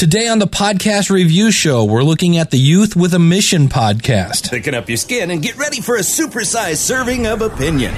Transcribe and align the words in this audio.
Today 0.00 0.28
on 0.28 0.38
the 0.38 0.46
podcast 0.46 1.10
review 1.10 1.52
show, 1.52 1.84
we're 1.84 2.02
looking 2.02 2.38
at 2.38 2.50
the 2.50 2.56
Youth 2.56 2.96
with 2.96 3.12
a 3.12 3.18
Mission 3.18 3.68
podcast. 3.68 4.48
Thicken 4.48 4.74
up 4.74 4.88
your 4.88 4.96
skin 4.96 5.30
and 5.30 5.42
get 5.42 5.58
ready 5.58 5.82
for 5.82 5.96
a 5.96 5.98
supersized 5.98 6.78
serving 6.78 7.26
of 7.26 7.42
opinion. 7.42 7.94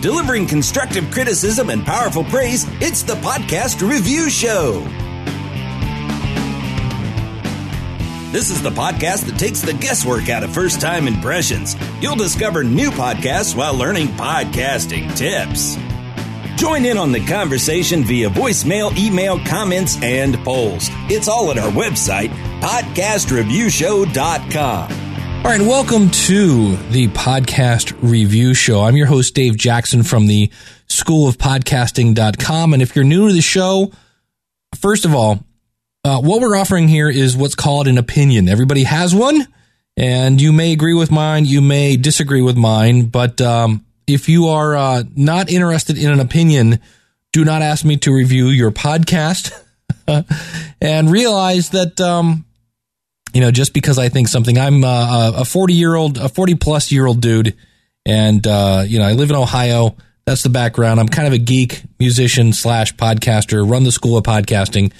Delivering 0.00 0.46
constructive 0.46 1.10
criticism 1.10 1.70
and 1.70 1.84
powerful 1.84 2.22
praise, 2.22 2.64
it's 2.80 3.02
the 3.02 3.16
podcast 3.16 3.82
review 3.82 4.30
show. 4.30 4.86
This 8.30 8.50
is 8.50 8.62
the 8.62 8.70
podcast 8.70 9.26
that 9.26 9.34
takes 9.36 9.62
the 9.62 9.74
guesswork 9.74 10.28
out 10.28 10.44
of 10.44 10.54
first 10.54 10.80
time 10.80 11.08
impressions. 11.08 11.74
You'll 12.00 12.14
discover 12.14 12.62
new 12.62 12.92
podcasts 12.92 13.56
while 13.56 13.74
learning 13.74 14.06
podcasting 14.10 15.12
tips. 15.16 15.76
Join 16.58 16.84
in 16.84 16.98
on 16.98 17.12
the 17.12 17.24
conversation 17.24 18.02
via 18.02 18.28
voicemail, 18.28 18.98
email, 18.98 19.38
comments, 19.44 19.96
and 20.02 20.36
polls. 20.38 20.88
It's 21.08 21.28
all 21.28 21.52
at 21.52 21.58
our 21.58 21.70
website, 21.70 22.30
podcastreviewshow.com. 22.60 24.92
All 25.36 25.44
right, 25.44 25.60
welcome 25.60 26.10
to 26.10 26.74
the 26.90 27.06
podcast 27.10 27.96
review 28.02 28.54
show. 28.54 28.82
I'm 28.82 28.96
your 28.96 29.06
host, 29.06 29.36
Dave 29.36 29.56
Jackson 29.56 30.02
from 30.02 30.26
the 30.26 30.50
School 30.88 31.28
of 31.28 31.38
Podcasting.com. 31.38 32.72
And 32.72 32.82
if 32.82 32.96
you're 32.96 33.04
new 33.04 33.28
to 33.28 33.34
the 33.34 33.40
show, 33.40 33.92
first 34.80 35.04
of 35.04 35.14
all, 35.14 35.38
uh, 36.02 36.20
what 36.20 36.40
we're 36.40 36.56
offering 36.56 36.88
here 36.88 37.08
is 37.08 37.36
what's 37.36 37.54
called 37.54 37.86
an 37.86 37.98
opinion. 37.98 38.48
Everybody 38.48 38.82
has 38.82 39.14
one, 39.14 39.46
and 39.96 40.40
you 40.40 40.52
may 40.52 40.72
agree 40.72 40.94
with 40.94 41.12
mine, 41.12 41.44
you 41.44 41.60
may 41.60 41.96
disagree 41.96 42.42
with 42.42 42.56
mine, 42.56 43.04
but 43.04 43.40
um, 43.40 43.84
if 44.08 44.28
you 44.28 44.48
are 44.48 44.74
uh, 44.74 45.02
not 45.14 45.50
interested 45.50 45.98
in 45.98 46.10
an 46.10 46.20
opinion, 46.20 46.80
do 47.32 47.44
not 47.44 47.62
ask 47.62 47.84
me 47.84 47.96
to 47.98 48.12
review 48.12 48.48
your 48.48 48.70
podcast. 48.70 49.52
and 50.80 51.10
realize 51.10 51.70
that, 51.70 52.00
um, 52.00 52.44
you 53.32 53.40
know, 53.40 53.50
just 53.50 53.74
because 53.74 53.98
I 53.98 54.08
think 54.08 54.28
something, 54.28 54.58
I'm 54.58 54.84
uh, 54.84 55.32
a 55.36 55.44
40 55.44 55.74
year 55.74 55.94
old, 55.94 56.18
a 56.18 56.28
40 56.28 56.54
plus 56.54 56.90
year 56.90 57.06
old 57.06 57.20
dude, 57.20 57.54
and, 58.06 58.46
uh, 58.46 58.84
you 58.86 58.98
know, 58.98 59.04
I 59.04 59.12
live 59.12 59.30
in 59.30 59.36
Ohio. 59.36 59.96
That's 60.24 60.42
the 60.42 60.48
background. 60.48 61.00
I'm 61.00 61.08
kind 61.08 61.26
of 61.26 61.34
a 61.34 61.38
geek, 61.38 61.82
musician 61.98 62.52
slash 62.52 62.94
podcaster, 62.96 63.68
run 63.68 63.84
the 63.84 63.92
school 63.92 64.16
of 64.16 64.24
podcasting. 64.24 64.92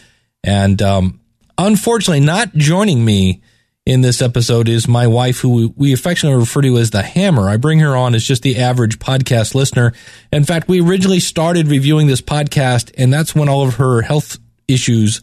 And 0.44 0.80
um, 0.82 1.20
unfortunately, 1.56 2.20
not 2.20 2.54
joining 2.54 3.04
me 3.04 3.42
in 3.88 4.02
this 4.02 4.20
episode 4.20 4.68
is 4.68 4.86
my 4.86 5.06
wife, 5.06 5.40
who 5.40 5.72
we 5.74 5.94
affectionately 5.94 6.38
refer 6.38 6.60
to 6.60 6.76
as 6.76 6.90
the 6.90 7.00
Hammer. 7.00 7.48
I 7.48 7.56
bring 7.56 7.78
her 7.78 7.96
on 7.96 8.14
as 8.14 8.22
just 8.22 8.42
the 8.42 8.58
average 8.58 8.98
podcast 8.98 9.54
listener. 9.54 9.94
In 10.30 10.44
fact, 10.44 10.68
we 10.68 10.82
originally 10.82 11.20
started 11.20 11.68
reviewing 11.68 12.06
this 12.06 12.20
podcast, 12.20 12.92
and 12.98 13.10
that's 13.10 13.34
when 13.34 13.48
all 13.48 13.66
of 13.66 13.76
her 13.76 14.02
health 14.02 14.36
issues 14.68 15.22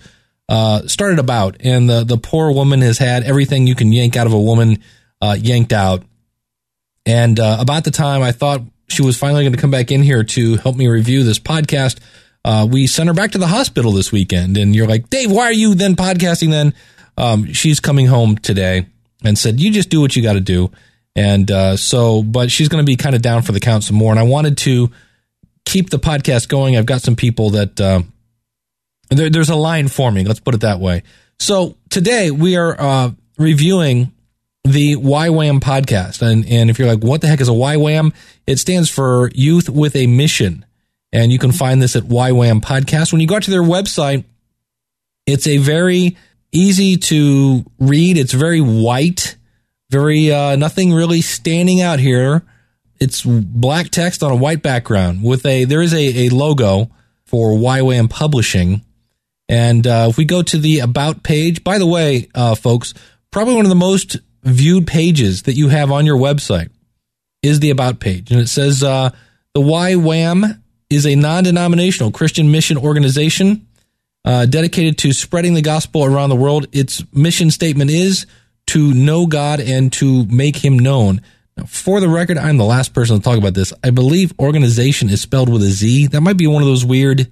uh, 0.50 0.88
started 0.88 1.20
about. 1.20 1.58
And 1.60 1.88
the 1.88 2.04
the 2.04 2.18
poor 2.18 2.52
woman 2.52 2.82
has 2.82 2.98
had 2.98 3.22
everything 3.22 3.68
you 3.68 3.76
can 3.76 3.92
yank 3.92 4.18
out 4.18 4.26
of 4.26 4.34
a 4.34 4.42
woman 4.42 4.82
uh, 5.22 5.38
yanked 5.40 5.72
out. 5.72 6.02
And 7.06 7.40
uh, 7.40 7.58
about 7.60 7.84
the 7.84 7.92
time 7.92 8.24
I 8.24 8.32
thought 8.32 8.64
she 8.90 9.04
was 9.04 9.16
finally 9.16 9.44
going 9.44 9.54
to 9.54 9.62
come 9.62 9.70
back 9.70 9.92
in 9.92 10.02
here 10.02 10.24
to 10.24 10.56
help 10.56 10.76
me 10.76 10.88
review 10.88 11.24
this 11.24 11.38
podcast, 11.38 12.00
uh, 12.44 12.68
we 12.68 12.88
sent 12.88 13.10
her 13.10 13.14
back 13.14 13.34
to 13.34 13.38
the 13.38 13.46
hospital 13.46 13.92
this 13.92 14.12
weekend. 14.12 14.58
And 14.58 14.76
you're 14.76 14.88
like, 14.88 15.12
Dave, 15.12 15.32
why 15.32 15.44
are 15.44 15.54
you 15.54 15.76
then 15.76 15.96
podcasting 15.96 16.50
then? 16.50 16.74
Um, 17.18 17.54
she's 17.54 17.80
coming 17.80 18.08
home 18.08 18.38
today 18.38 18.88
and 19.24 19.38
said, 19.38 19.60
"You 19.60 19.72
just 19.72 19.90
do 19.90 20.02
what 20.02 20.16
you 20.16 20.24
got 20.24 20.34
to 20.34 20.42
do." 20.42 20.72
And 21.16 21.50
uh, 21.50 21.78
so, 21.78 22.24
but 22.24 22.52
she's 22.52 22.68
going 22.68 22.84
to 22.84 22.86
be 22.86 22.98
kind 22.98 23.16
of 23.16 23.22
down 23.22 23.42
for 23.42 23.54
the 23.54 23.60
count 23.60 23.84
some 23.86 23.96
more. 23.96 24.12
And 24.12 24.20
I 24.20 24.24
wanted 24.24 24.58
to 24.60 24.92
keep 25.66 25.90
the 25.90 26.00
podcast 26.00 26.50
going. 26.50 26.76
I've 26.76 26.86
got 26.86 27.02
some 27.02 27.16
people 27.16 27.52
that 27.52 27.80
uh, 27.80 28.02
there, 29.10 29.30
there's 29.30 29.50
a 29.50 29.56
line 29.56 29.88
forming. 29.88 30.26
Let's 30.26 30.40
put 30.40 30.56
it 30.56 30.62
that 30.62 30.80
way. 30.80 31.04
So 31.40 31.78
today 31.90 32.32
we 32.32 32.58
are 32.58 32.80
uh, 32.80 33.12
reviewing 33.38 34.12
the 34.64 34.96
YWAM 34.96 35.60
podcast. 35.60 36.22
And, 36.22 36.46
and 36.48 36.70
if 36.70 36.80
you're 36.80 36.88
like, 36.88 37.04
what 37.04 37.22
the 37.22 37.28
heck 37.28 37.42
is 37.42 37.50
a 37.50 37.54
YWAM? 37.54 38.14
It 38.48 38.58
stands 38.58 38.90
for 38.90 39.30
Youth 39.34 39.70
with 39.70 39.96
a 39.96 40.08
Mission. 40.08 40.66
And 41.14 41.32
you 41.32 41.40
can 41.40 41.52
find 41.52 41.82
this 41.82 41.96
at 41.96 42.04
YWAM 42.04 42.62
Podcast. 42.62 43.14
When 43.14 43.22
you 43.22 43.28
go 43.28 43.40
to 43.40 43.52
their 43.52 43.62
website, 43.62 44.26
it's 45.26 45.48
a 45.48 45.58
very 45.58 46.18
easy 46.56 46.98
to 46.98 47.66
read. 47.80 48.18
It's 48.18 48.34
very 48.34 48.62
white, 48.62 49.36
very 49.90 50.32
uh, 50.32 50.56
nothing 50.56 50.94
really 50.94 51.22
standing 51.22 51.82
out 51.82 52.00
here. 52.00 52.44
It's 53.00 53.24
black 53.24 53.90
text 53.90 54.24
on 54.24 54.32
a 54.32 54.36
white 54.36 54.62
background 54.62 55.24
with 55.24 55.46
a 55.46 55.66
there 55.66 55.82
is 55.82 55.94
a, 55.94 56.28
a 56.28 56.30
logo 56.30 56.90
for 57.26 57.52
YWAM 57.52 58.10
Publishing. 58.10 58.84
And 59.50 59.86
uh, 59.86 60.08
if 60.10 60.18
we 60.18 60.26
go 60.26 60.42
to 60.42 60.58
the 60.58 60.80
about 60.80 61.22
page, 61.22 61.64
by 61.64 61.78
the 61.78 61.86
way, 61.86 62.30
uh, 62.34 62.56
folks, 62.56 62.94
probably 63.32 63.56
one 63.56 63.66
of 63.66 63.70
the 63.70 63.76
most 63.76 64.18
viewed 64.44 64.88
pages 64.88 65.44
that 65.44 65.54
you 65.54 65.68
have 65.68 65.92
on 65.92 66.06
your 66.06 66.18
website 66.18 66.70
is 67.44 67.60
the 67.60 67.70
about 67.70 68.00
page, 68.00 68.32
and 68.32 68.40
it 68.40 68.48
says 68.48 68.84
uh, 68.84 69.12
the 69.54 69.62
YWAM 69.62 70.62
is 70.90 71.06
a 71.06 71.16
non-denominational 71.16 72.12
Christian 72.12 72.52
mission 72.52 72.78
organization 72.78 73.68
uh, 74.26 74.46
dedicated 74.48 74.98
to 74.98 75.14
spreading 75.14 75.54
the 75.54 75.62
gospel 75.62 76.04
around 76.04 76.30
the 76.30 76.36
world. 76.36 76.68
Its 76.72 77.04
mission 77.14 77.52
statement 77.52 77.92
is 77.92 78.26
to 78.68 78.94
know 78.94 79.28
God 79.28 79.60
and 79.60 79.94
to 79.94 80.26
make 80.26 80.58
him 80.58 80.78
known. 80.80 81.22
Now, 81.56 81.66
for 81.66 82.02
the 82.02 82.10
record, 82.10 82.38
I'm 82.38 82.58
the 82.58 82.66
last 82.66 82.94
person 82.94 83.18
to 83.18 83.24
talk 83.24 83.38
about 83.38 83.54
this. 83.54 83.72
I 83.84 83.92
believe 83.92 84.34
organization 84.40 85.10
is 85.10 85.22
spelled 85.22 85.50
with 85.50 85.62
a 85.62 85.70
Z. 85.70 86.08
That 86.08 86.22
might 86.22 86.38
be 86.38 86.48
one 86.48 86.64
of 86.64 86.68
those 86.68 86.84
weird 86.84 87.28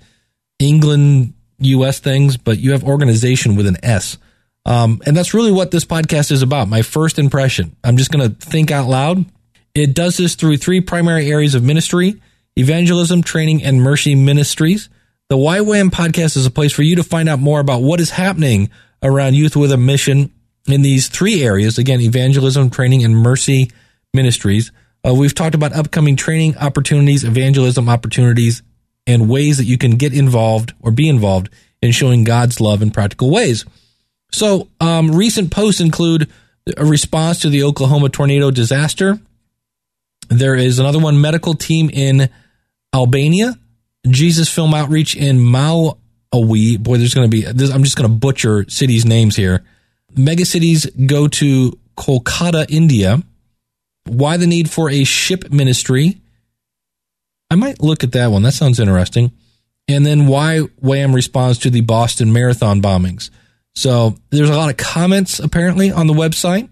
England, 0.60 1.34
US 1.60 2.00
things, 2.00 2.38
but 2.38 2.60
you 2.60 2.72
have 2.72 2.84
organization 2.84 3.56
with 3.56 3.66
an 3.66 3.78
S. 3.84 4.18
Um, 4.66 5.02
and 5.06 5.18
that's 5.18 5.34
really 5.34 5.52
what 5.52 5.72
this 5.72 5.84
podcast 5.84 6.32
is 6.32 6.42
about. 6.42 6.70
My 6.70 6.84
first 6.84 7.20
impression. 7.20 7.76
I'm 7.84 7.98
just 7.98 8.12
going 8.12 8.30
to 8.30 8.36
think 8.36 8.72
out 8.72 8.88
loud. 8.88 9.26
It 9.74 9.94
does 9.94 10.18
this 10.18 10.36
through 10.36 10.58
three 10.58 10.80
primary 10.80 11.30
areas 11.32 11.56
of 11.56 11.64
ministry 11.64 12.22
evangelism, 12.56 13.24
training, 13.24 13.64
and 13.64 13.82
mercy 13.82 14.14
ministries. 14.14 14.88
The 15.34 15.40
YWAM 15.40 15.90
podcast 15.90 16.38
is 16.38 16.46
a 16.46 16.52
place 16.52 16.72
for 16.72 16.84
you 16.84 16.98
to 16.98 17.04
find 17.04 17.28
out 17.28 17.40
more 17.40 17.60
about 17.60 17.82
what 17.82 18.00
is 18.00 18.12
happening 18.12 18.70
around 19.02 19.34
Youth 19.34 19.56
with 19.56 19.72
a 19.72 19.78
Mission 19.78 20.32
in 20.68 20.84
these 20.84 21.08
three 21.08 21.44
areas. 21.44 21.80
Again, 21.80 22.02
evangelism, 22.02 22.70
training, 22.70 23.04
and 23.04 23.18
mercy 23.18 23.72
ministries. 24.14 24.72
Uh, 25.04 25.12
we've 25.12 25.34
talked 25.34 25.56
about 25.56 25.74
upcoming 25.74 26.16
training 26.16 26.56
opportunities, 26.60 27.24
evangelism 27.24 27.90
opportunities, 27.90 28.62
and 29.08 29.28
ways 29.28 29.58
that 29.58 29.64
you 29.64 29.80
can 29.80 29.96
get 29.96 30.14
involved 30.14 30.74
or 30.82 30.92
be 30.92 31.10
involved 31.10 31.50
in 31.82 31.92
showing 31.92 32.24
God's 32.24 32.62
love 32.62 32.84
in 32.84 32.92
practical 32.92 33.32
ways. 33.32 33.66
So, 34.32 34.70
um, 34.80 35.16
recent 35.16 35.50
posts 35.50 35.82
include 35.82 36.30
a 36.78 36.86
response 36.86 37.40
to 37.40 37.50
the 37.50 37.64
Oklahoma 37.64 38.10
tornado 38.10 38.52
disaster. 38.52 39.20
There 40.30 40.54
is 40.54 40.78
another 40.78 41.00
one, 41.00 41.20
medical 41.20 41.56
team 41.56 41.90
in 41.92 42.30
Albania 42.94 43.58
Jesus 44.10 44.54
Film 44.54 44.74
Outreach 44.74 45.16
in 45.16 45.40
Malawi. 45.40 46.78
Boy, 46.80 46.98
there's 46.98 47.14
going 47.14 47.30
to 47.30 47.36
be, 47.36 47.44
this, 47.44 47.72
I'm 47.72 47.84
just 47.84 47.98
going 47.98 48.10
to 48.10 48.16
butcher 48.16 48.66
cities' 48.70 49.06
names 49.06 49.36
here. 49.36 49.64
Mega 50.16 50.46
cities 50.46 50.86
go 50.86 51.28
to 51.28 51.78
Kolkata, 51.98 52.66
India. 52.70 53.22
Why 54.06 54.38
the 54.38 54.48
need 54.48 54.70
for 54.70 54.90
a 54.90 55.04
ship 55.04 55.52
ministry? 55.52 56.22
I 57.50 57.56
might 57.56 57.82
look 57.82 58.04
at 58.04 58.12
that 58.14 58.28
one. 58.28 58.44
That 58.44 58.54
sounds 58.54 58.80
interesting. 58.80 59.32
And 59.88 60.06
then 60.06 60.28
YWAM 60.28 61.14
responds 61.14 61.60
to 61.60 61.70
the 61.70 61.82
Boston 61.82 62.34
Marathon 62.34 62.82
bombings. 62.82 63.30
So 63.76 64.16
there's 64.30 64.50
a 64.50 64.56
lot 64.56 64.70
of 64.70 64.78
comments 64.78 65.40
apparently 65.40 65.92
on 65.92 66.08
the 66.08 66.14
website. 66.14 66.70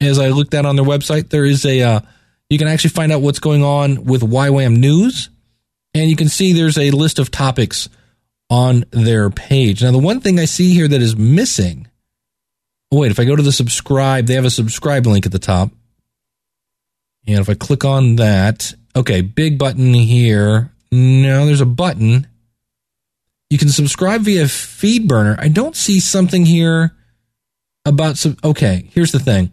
As 0.00 0.18
I 0.18 0.28
looked 0.28 0.54
at 0.54 0.64
on 0.64 0.76
their 0.76 0.84
website, 0.84 1.28
there 1.28 1.44
is 1.44 1.64
a, 1.66 1.82
uh, 1.82 2.00
you 2.48 2.58
can 2.58 2.68
actually 2.68 2.90
find 2.90 3.12
out 3.12 3.20
what's 3.20 3.38
going 3.38 3.62
on 3.62 4.04
with 4.04 4.22
YWAM 4.22 4.78
News 4.78 5.28
and 5.94 6.10
you 6.10 6.16
can 6.16 6.28
see 6.28 6.52
there's 6.52 6.78
a 6.78 6.90
list 6.90 7.18
of 7.18 7.30
topics 7.30 7.88
on 8.48 8.84
their 8.90 9.30
page. 9.30 9.82
Now, 9.82 9.92
the 9.92 9.98
one 9.98 10.20
thing 10.20 10.38
I 10.38 10.44
see 10.44 10.74
here 10.74 10.88
that 10.88 11.00
is 11.00 11.16
missing. 11.16 11.88
Wait, 12.90 13.10
if 13.10 13.20
I 13.20 13.24
go 13.24 13.36
to 13.36 13.42
the 13.42 13.52
subscribe, 13.52 14.26
they 14.26 14.34
have 14.34 14.44
a 14.44 14.50
subscribe 14.50 15.06
link 15.06 15.26
at 15.26 15.32
the 15.32 15.38
top. 15.38 15.70
And 17.26 17.38
if 17.38 17.48
I 17.48 17.54
click 17.54 17.84
on 17.84 18.16
that, 18.16 18.74
okay, 18.96 19.20
big 19.20 19.58
button 19.58 19.94
here. 19.94 20.72
No, 20.90 21.46
there's 21.46 21.60
a 21.60 21.66
button. 21.66 22.26
You 23.48 23.58
can 23.58 23.68
subscribe 23.68 24.22
via 24.22 24.44
FeedBurner. 24.44 25.38
I 25.38 25.48
don't 25.48 25.76
see 25.76 26.00
something 26.00 26.44
here 26.44 26.96
about 27.84 28.16
some. 28.16 28.36
Okay, 28.42 28.88
here's 28.92 29.12
the 29.12 29.18
thing. 29.18 29.52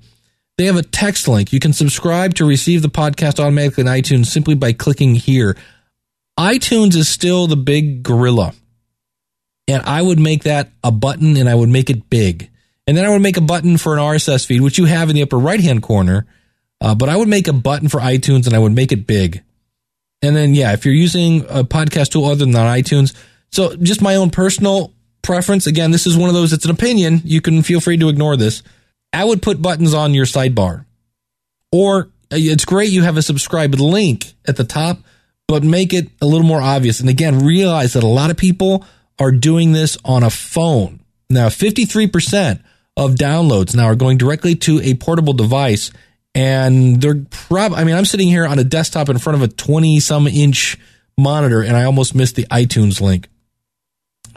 They 0.58 0.66
have 0.66 0.76
a 0.76 0.84
text 0.84 1.28
link. 1.28 1.54
You 1.54 1.60
can 1.60 1.74
subscribe 1.74 2.34
to 2.36 2.46
receive 2.46 2.82
the 2.82 2.90
podcast 2.90 3.40
automatically 3.40 3.82
in 3.82 3.88
iTunes 3.88 4.28
simply 4.28 4.56
by 4.56 4.74
clicking 4.74 5.14
here 5.14 5.56
iTunes 6.38 6.96
is 6.96 7.10
still 7.10 7.48
the 7.48 7.56
big 7.56 8.04
gorilla. 8.04 8.54
And 9.68 9.84
I 9.84 10.02
would 10.02 10.20
make 10.20 10.44
that 10.44 10.72
a 10.84 10.92
button 10.92 11.36
and 11.36 11.50
I 11.50 11.56
would 11.56 11.70
make 11.70 11.90
it 11.90 12.10
big. 12.10 12.50
And 12.86 12.96
then 12.96 13.06
I 13.06 13.10
would 13.10 13.22
make 13.22 13.38
a 13.38 13.42
button 13.42 13.78
for 13.78 13.94
an 13.94 14.00
RSS 14.00 14.46
feed, 14.46 14.62
which 14.62 14.78
you 14.78 14.86
have 14.86 15.10
in 15.10 15.16
the 15.16 15.24
upper 15.24 15.38
right 15.38 15.60
hand 15.60 15.84
corner. 15.84 16.26
Uh, 16.80 16.96
but 16.96 17.10
I 17.10 17.18
would 17.18 17.28
make 17.28 17.48
a 17.48 17.54
button 17.54 17.90
for 17.90 18.00
iTunes 18.00 18.46
and 18.46 18.56
I 18.56 18.60
would 18.60 18.72
make 18.72 18.92
it 18.92 19.08
big. 19.08 19.44
And 20.22 20.36
then, 20.36 20.56
yeah, 20.56 20.74
if 20.74 20.86
you're 20.86 20.94
using 20.94 21.42
a 21.50 21.64
podcast 21.64 22.12
tool 22.12 22.26
other 22.26 22.46
than 22.46 22.54
iTunes, 22.54 23.14
so 23.52 23.76
just 23.76 24.02
my 24.02 24.16
own 24.16 24.30
personal 24.30 24.94
preference, 25.22 25.68
again, 25.68 25.92
this 25.92 26.08
is 26.08 26.18
one 26.18 26.30
of 26.30 26.36
those, 26.36 26.54
it's 26.54 26.66
an 26.66 26.72
opinion. 26.72 27.22
You 27.24 27.42
can 27.42 27.62
feel 27.62 27.82
free 27.82 27.98
to 27.98 28.10
ignore 28.10 28.38
this. 28.38 28.64
I 29.12 29.26
would 29.26 29.42
put 29.42 29.62
buttons 29.62 29.94
on 29.94 30.14
your 30.14 30.26
sidebar. 30.26 30.86
Or 31.72 32.10
uh, 32.32 32.38
it's 32.38 32.66
great 32.66 32.90
you 32.90 33.04
have 33.04 33.18
a 33.18 33.22
subscribe 33.22 33.76
link 33.76 34.34
at 34.48 34.56
the 34.56 34.64
top, 34.64 35.00
but 35.48 35.64
make 35.64 35.94
it 35.94 36.10
a 36.22 36.26
little 36.26 36.46
more 36.46 36.62
obvious. 36.62 37.00
And 37.00 37.10
again, 37.10 37.46
realize 37.46 37.94
that 37.94 38.04
a 38.04 38.08
lot 38.08 38.30
of 38.30 38.38
people 38.38 38.86
are 39.20 39.32
doing 39.32 39.72
this 39.72 39.98
on 40.04 40.24
a 40.24 40.30
phone. 40.30 41.00
Now, 41.30 41.48
53% 41.48 42.62
of 42.96 43.16
downloads 43.16 43.76
now 43.76 43.86
are 43.86 43.96
going 43.96 44.18
directly 44.18 44.56
to 44.56 44.82
a 44.82 44.96
portable 44.96 45.34
device. 45.34 45.92
And 46.36 47.02
they're 47.02 47.26
prob, 47.30 47.74
I 47.74 47.84
mean, 47.84 47.96
I'm 47.96 48.06
sitting 48.06 48.28
here 48.28 48.46
on 48.46 48.60
a 48.60 48.64
desktop 48.64 49.10
in 49.10 49.18
front 49.18 49.42
of 49.42 49.50
a 49.50 49.54
20 49.54 50.00
some 50.00 50.28
inch 50.28 50.78
monitor 51.18 51.64
and 51.64 51.76
I 51.76 51.86
almost 51.86 52.14
missed 52.14 52.36
the 52.36 52.46
iTunes 52.46 53.02
link. 53.02 53.28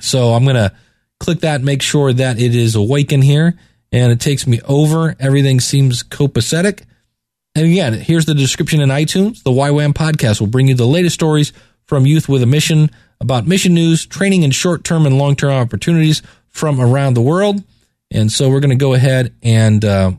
So 0.01 0.33
I'm 0.33 0.45
going 0.45 0.57
to 0.57 0.73
click 1.19 1.41
that, 1.41 1.61
make 1.63 1.83
sure 1.83 2.13
that 2.13 2.41
it 2.41 2.55
is 2.55 2.75
awakened 2.75 3.25
here 3.25 3.59
and 3.93 4.13
it 4.13 4.21
takes 4.21 4.47
me 4.47 4.61
over. 4.67 5.15
Everything 5.21 5.61
seems 5.61 6.03
copacetic. 6.03 6.85
And 7.55 7.67
again, 7.67 7.95
here's 7.95 8.27
the 8.27 8.35
description 8.35 8.81
in 8.81 8.91
iTunes. 8.91 9.43
The 9.43 9.51
YWAM 9.51 9.93
podcast 9.93 10.41
will 10.41 10.47
bring 10.47 10.69
you 10.69 10.75
the 10.75 10.87
latest 10.87 11.15
stories 11.15 11.53
from 11.87 12.07
youth 12.07 12.29
with 12.29 12.43
a 12.43 12.47
mission 12.47 12.91
about 13.21 13.47
mission 13.47 13.75
news, 13.75 14.07
training, 14.07 14.45
and 14.45 14.55
short 14.55 14.85
term 14.85 15.05
and 15.07 15.19
long 15.19 15.37
term 15.37 15.51
opportunities 15.51 16.23
from 16.49 16.81
around 16.81 17.15
the 17.15 17.23
world. 17.23 17.63
And 18.11 18.31
so 18.31 18.49
we're 18.49 18.61
going 18.61 18.71
to 18.71 18.77
go 18.77 18.95
ahead 18.95 19.35
and 19.43 19.85
uh, 19.85 20.13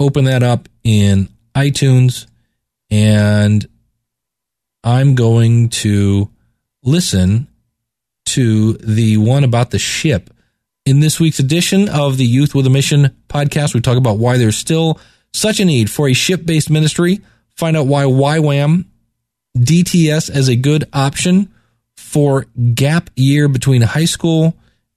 open 0.00 0.24
that 0.24 0.42
up 0.42 0.68
in 0.84 1.28
iTunes. 1.54 2.26
And 2.90 3.66
I'm 4.84 5.14
going 5.14 5.70
to 5.70 6.30
listen 6.82 7.48
to 8.26 8.74
the 8.74 9.16
one 9.16 9.44
about 9.44 9.70
the 9.70 9.78
ship. 9.78 10.30
In 10.84 11.00
this 11.00 11.18
week's 11.18 11.40
edition 11.40 11.88
of 11.88 12.16
the 12.16 12.24
Youth 12.24 12.54
with 12.54 12.66
a 12.66 12.70
Mission 12.70 13.16
podcast, 13.28 13.74
we 13.74 13.80
talk 13.80 13.96
about 13.96 14.18
why 14.18 14.36
there's 14.36 14.56
still 14.56 15.00
such 15.36 15.60
a 15.60 15.64
need 15.64 15.90
for 15.90 16.08
a 16.08 16.12
ship 16.12 16.44
based 16.44 16.70
ministry, 16.70 17.20
find 17.50 17.76
out 17.76 17.86
why 17.86 18.04
YWAM 18.04 18.86
DTS 19.56 20.30
as 20.30 20.48
a 20.48 20.56
good 20.56 20.84
option 20.92 21.52
for 21.96 22.46
gap 22.74 23.10
year 23.16 23.48
between 23.48 23.82
high 23.82 24.04
school 24.04 24.54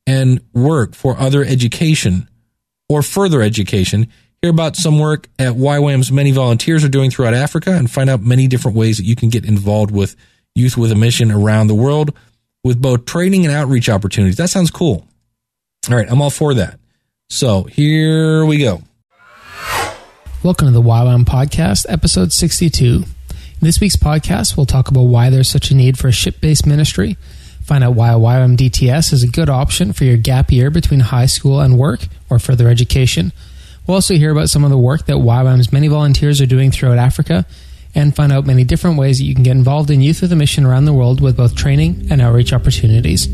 and 0.07 0.41
work 0.53 0.95
for 0.95 1.18
other 1.18 1.44
education 1.44 2.27
or 2.88 3.01
further 3.01 3.41
education. 3.41 4.07
Hear 4.41 4.51
about 4.51 4.75
some 4.75 5.00
work 5.00 5.27
at 5.38 5.53
YWAM's 5.53 6.12
many 6.12 6.31
volunteers 6.31 6.83
are 6.83 6.89
doing 6.89 7.12
throughout 7.12 7.33
Africa 7.33 7.71
and 7.71 7.92
find 7.92 8.09
out 8.09 8.21
many 8.21 8.47
different 8.47 8.77
ways 8.77 8.97
that 8.97 9.03
you 9.03 9.15
can 9.15 9.30
get 9.30 9.45
involved 9.45 9.92
with 9.92 10.15
youth 10.56 10.77
with 10.77 10.92
a 10.92 10.95
mission 10.95 11.31
around 11.31 11.68
the 11.68 11.75
world 11.75 12.13
with 12.63 12.81
both 12.81 13.06
training 13.06 13.45
and 13.45 13.53
outreach 13.53 13.89
opportunities. 13.89 14.38
That 14.38 14.50
sounds 14.50 14.71
cool. 14.71 15.06
All 15.89 15.95
right, 15.95 16.09
I'm 16.09 16.21
all 16.21 16.30
for 16.30 16.53
that. 16.56 16.80
So 17.30 17.63
here 17.63 18.45
we 18.45 18.57
go. 18.57 18.81
Welcome 20.41 20.68
to 20.68 20.71
the 20.71 20.81
YWAM 20.81 21.25
Podcast, 21.25 21.86
episode 21.89 22.31
62. 22.31 22.86
In 22.86 23.06
this 23.59 23.81
week's 23.81 23.97
podcast, 23.97 24.56
we'll 24.56 24.65
talk 24.65 24.88
about 24.88 25.01
why 25.01 25.30
there's 25.30 25.50
such 25.50 25.69
a 25.69 25.75
need 25.75 26.00
for 26.00 26.07
a 26.07 26.13
ship 26.13 26.39
based 26.39 26.65
ministry, 26.65 27.18
find 27.62 27.83
out 27.83 27.95
why 27.95 28.07
YWAM 28.12 28.56
DTS 28.56 29.12
is 29.12 29.21
a 29.21 29.27
good 29.27 29.50
option 29.50 29.91
for 29.91 30.06
your 30.06 30.15
gap 30.15 30.50
year 30.50 30.71
between 30.71 31.01
high 31.01 31.25
school 31.25 31.59
and 31.59 31.77
work 31.77 32.07
or 32.30 32.39
further 32.39 32.69
education. 32.69 33.33
We'll 33.86 33.95
also 33.95 34.13
hear 34.13 34.31
about 34.31 34.50
some 34.50 34.63
of 34.63 34.69
the 34.69 34.77
work 34.77 35.07
that 35.07 35.18
YWAM's 35.18 35.74
many 35.74 35.89
volunteers 35.89 36.39
are 36.39 36.45
doing 36.45 36.71
throughout 36.71 36.97
Africa 36.97 37.45
and 37.94 38.15
find 38.15 38.31
out 38.31 38.45
many 38.45 38.63
different 38.63 38.97
ways 38.97 39.18
that 39.18 39.25
you 39.25 39.33
can 39.33 39.44
get 39.44 39.57
involved 39.57 39.92
in 39.92 40.00
Youth 40.01 40.21
with 40.21 40.31
a 40.31 40.38
Mission 40.38 40.65
around 40.65 40.85
the 40.85 40.94
world 40.94 41.19
with 41.19 41.35
both 41.35 41.53
training 41.53 42.07
and 42.09 42.21
outreach 42.21 42.53
opportunities. 42.53 43.27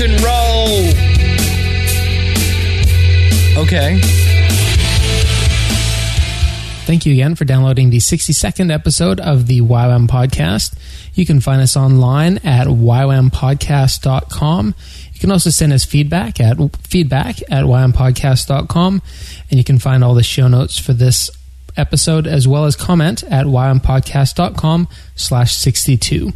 And 0.00 0.20
roll. 0.20 0.88
Okay. 3.62 4.00
Thank 6.86 7.04
you 7.06 7.12
again 7.12 7.34
for 7.34 7.44
downloading 7.44 7.90
the 7.90 7.98
62nd 7.98 8.72
episode 8.72 9.20
of 9.20 9.46
the 9.46 9.60
YWAM 9.60 10.08
podcast. 10.08 10.74
You 11.14 11.26
can 11.26 11.40
find 11.40 11.62
us 11.62 11.76
online 11.76 12.38
at 12.38 12.66
ywampodcast.com. 12.66 14.74
You 15.12 15.20
can 15.20 15.30
also 15.30 15.50
send 15.50 15.72
us 15.72 15.84
feedback 15.84 16.40
at 16.40 16.56
feedback 16.86 17.42
at 17.42 17.64
ywampodcast.com. 17.64 19.02
And 19.50 19.58
you 19.58 19.64
can 19.64 19.78
find 19.78 20.02
all 20.02 20.14
the 20.14 20.22
show 20.22 20.48
notes 20.48 20.78
for 20.78 20.92
this 20.92 21.30
episode 21.76 22.26
as 22.26 22.48
well 22.48 22.64
as 22.64 22.74
comment 22.74 23.22
at 23.24 23.46
ywampodcast.com 23.46 24.88
slash 25.14 25.54
62. 25.54 26.32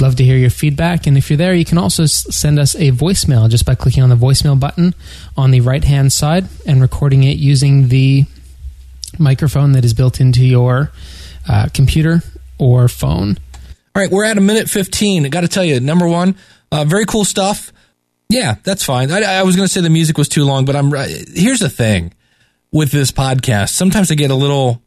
Love 0.00 0.16
to 0.16 0.24
hear 0.24 0.36
your 0.36 0.50
feedback. 0.50 1.06
And 1.06 1.18
if 1.18 1.28
you're 1.28 1.36
there, 1.36 1.54
you 1.54 1.64
can 1.64 1.78
also 1.78 2.06
send 2.06 2.58
us 2.58 2.74
a 2.76 2.92
voicemail 2.92 3.48
just 3.50 3.66
by 3.66 3.74
clicking 3.74 4.02
on 4.02 4.08
the 4.10 4.16
voicemail 4.16 4.58
button 4.58 4.94
on 5.36 5.50
the 5.50 5.60
right 5.60 5.82
hand 5.82 6.12
side 6.12 6.46
and 6.66 6.80
recording 6.80 7.24
it 7.24 7.36
using 7.36 7.88
the 7.88 8.24
microphone 9.18 9.72
that 9.72 9.84
is 9.84 9.94
built 9.94 10.20
into 10.20 10.44
your 10.44 10.92
uh, 11.48 11.68
computer 11.74 12.22
or 12.58 12.88
phone. 12.88 13.38
All 13.96 14.02
right, 14.02 14.10
we're 14.10 14.24
at 14.24 14.38
a 14.38 14.40
minute 14.40 14.70
15. 14.70 15.26
I 15.26 15.28
got 15.28 15.40
to 15.40 15.48
tell 15.48 15.64
you, 15.64 15.80
number 15.80 16.06
one, 16.06 16.36
uh, 16.70 16.84
very 16.84 17.06
cool 17.06 17.24
stuff. 17.24 17.72
Yeah, 18.28 18.56
that's 18.62 18.84
fine. 18.84 19.10
I, 19.10 19.22
I 19.22 19.42
was 19.42 19.56
going 19.56 19.66
to 19.66 19.72
say 19.72 19.80
the 19.80 19.90
music 19.90 20.18
was 20.18 20.28
too 20.28 20.44
long, 20.44 20.64
but 20.64 20.76
I'm. 20.76 20.92
Here's 20.92 21.60
the 21.60 21.70
thing 21.70 22.12
with 22.70 22.92
this 22.92 23.10
podcast. 23.10 23.70
Sometimes 23.70 24.10
I 24.10 24.14
get 24.14 24.30
a 24.30 24.34
little 24.34 24.82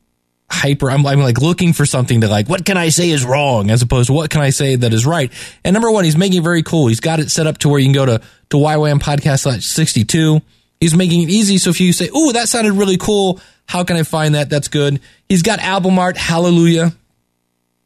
hyper. 0.51 0.91
I'm, 0.91 1.05
I'm 1.05 1.19
like 1.19 1.39
looking 1.39 1.73
for 1.73 1.85
something 1.85 2.21
to 2.21 2.27
like, 2.27 2.49
what 2.49 2.65
can 2.65 2.77
I 2.77 2.89
say 2.89 3.09
is 3.09 3.25
wrong 3.25 3.69
as 3.69 3.81
opposed 3.81 4.07
to 4.07 4.13
what 4.13 4.29
can 4.29 4.41
I 4.41 4.49
say 4.49 4.75
that 4.75 4.93
is 4.93 5.05
right? 5.05 5.31
And 5.63 5.73
number 5.73 5.89
one, 5.91 6.03
he's 6.03 6.17
making 6.17 6.39
it 6.39 6.43
very 6.43 6.63
cool. 6.63 6.87
He's 6.87 6.99
got 6.99 7.19
it 7.19 7.31
set 7.31 7.47
up 7.47 7.57
to 7.59 7.69
where 7.69 7.79
you 7.79 7.85
can 7.85 7.93
go 7.93 8.05
to, 8.05 8.21
to 8.49 8.57
YWAM 8.57 8.99
podcast 8.99 9.61
62. 9.61 10.41
He's 10.79 10.95
making 10.95 11.21
it 11.21 11.29
easy. 11.29 11.57
So 11.57 11.69
if 11.69 11.79
you 11.79 11.93
say, 11.93 12.09
oh, 12.13 12.31
that 12.33 12.49
sounded 12.49 12.73
really 12.73 12.97
cool. 12.97 13.39
How 13.65 13.83
can 13.83 13.95
I 13.95 14.03
find 14.03 14.35
that? 14.35 14.49
That's 14.49 14.67
good. 14.67 14.99
He's 15.29 15.43
got 15.43 15.59
album 15.59 15.97
art. 15.97 16.17
Hallelujah. 16.17 16.91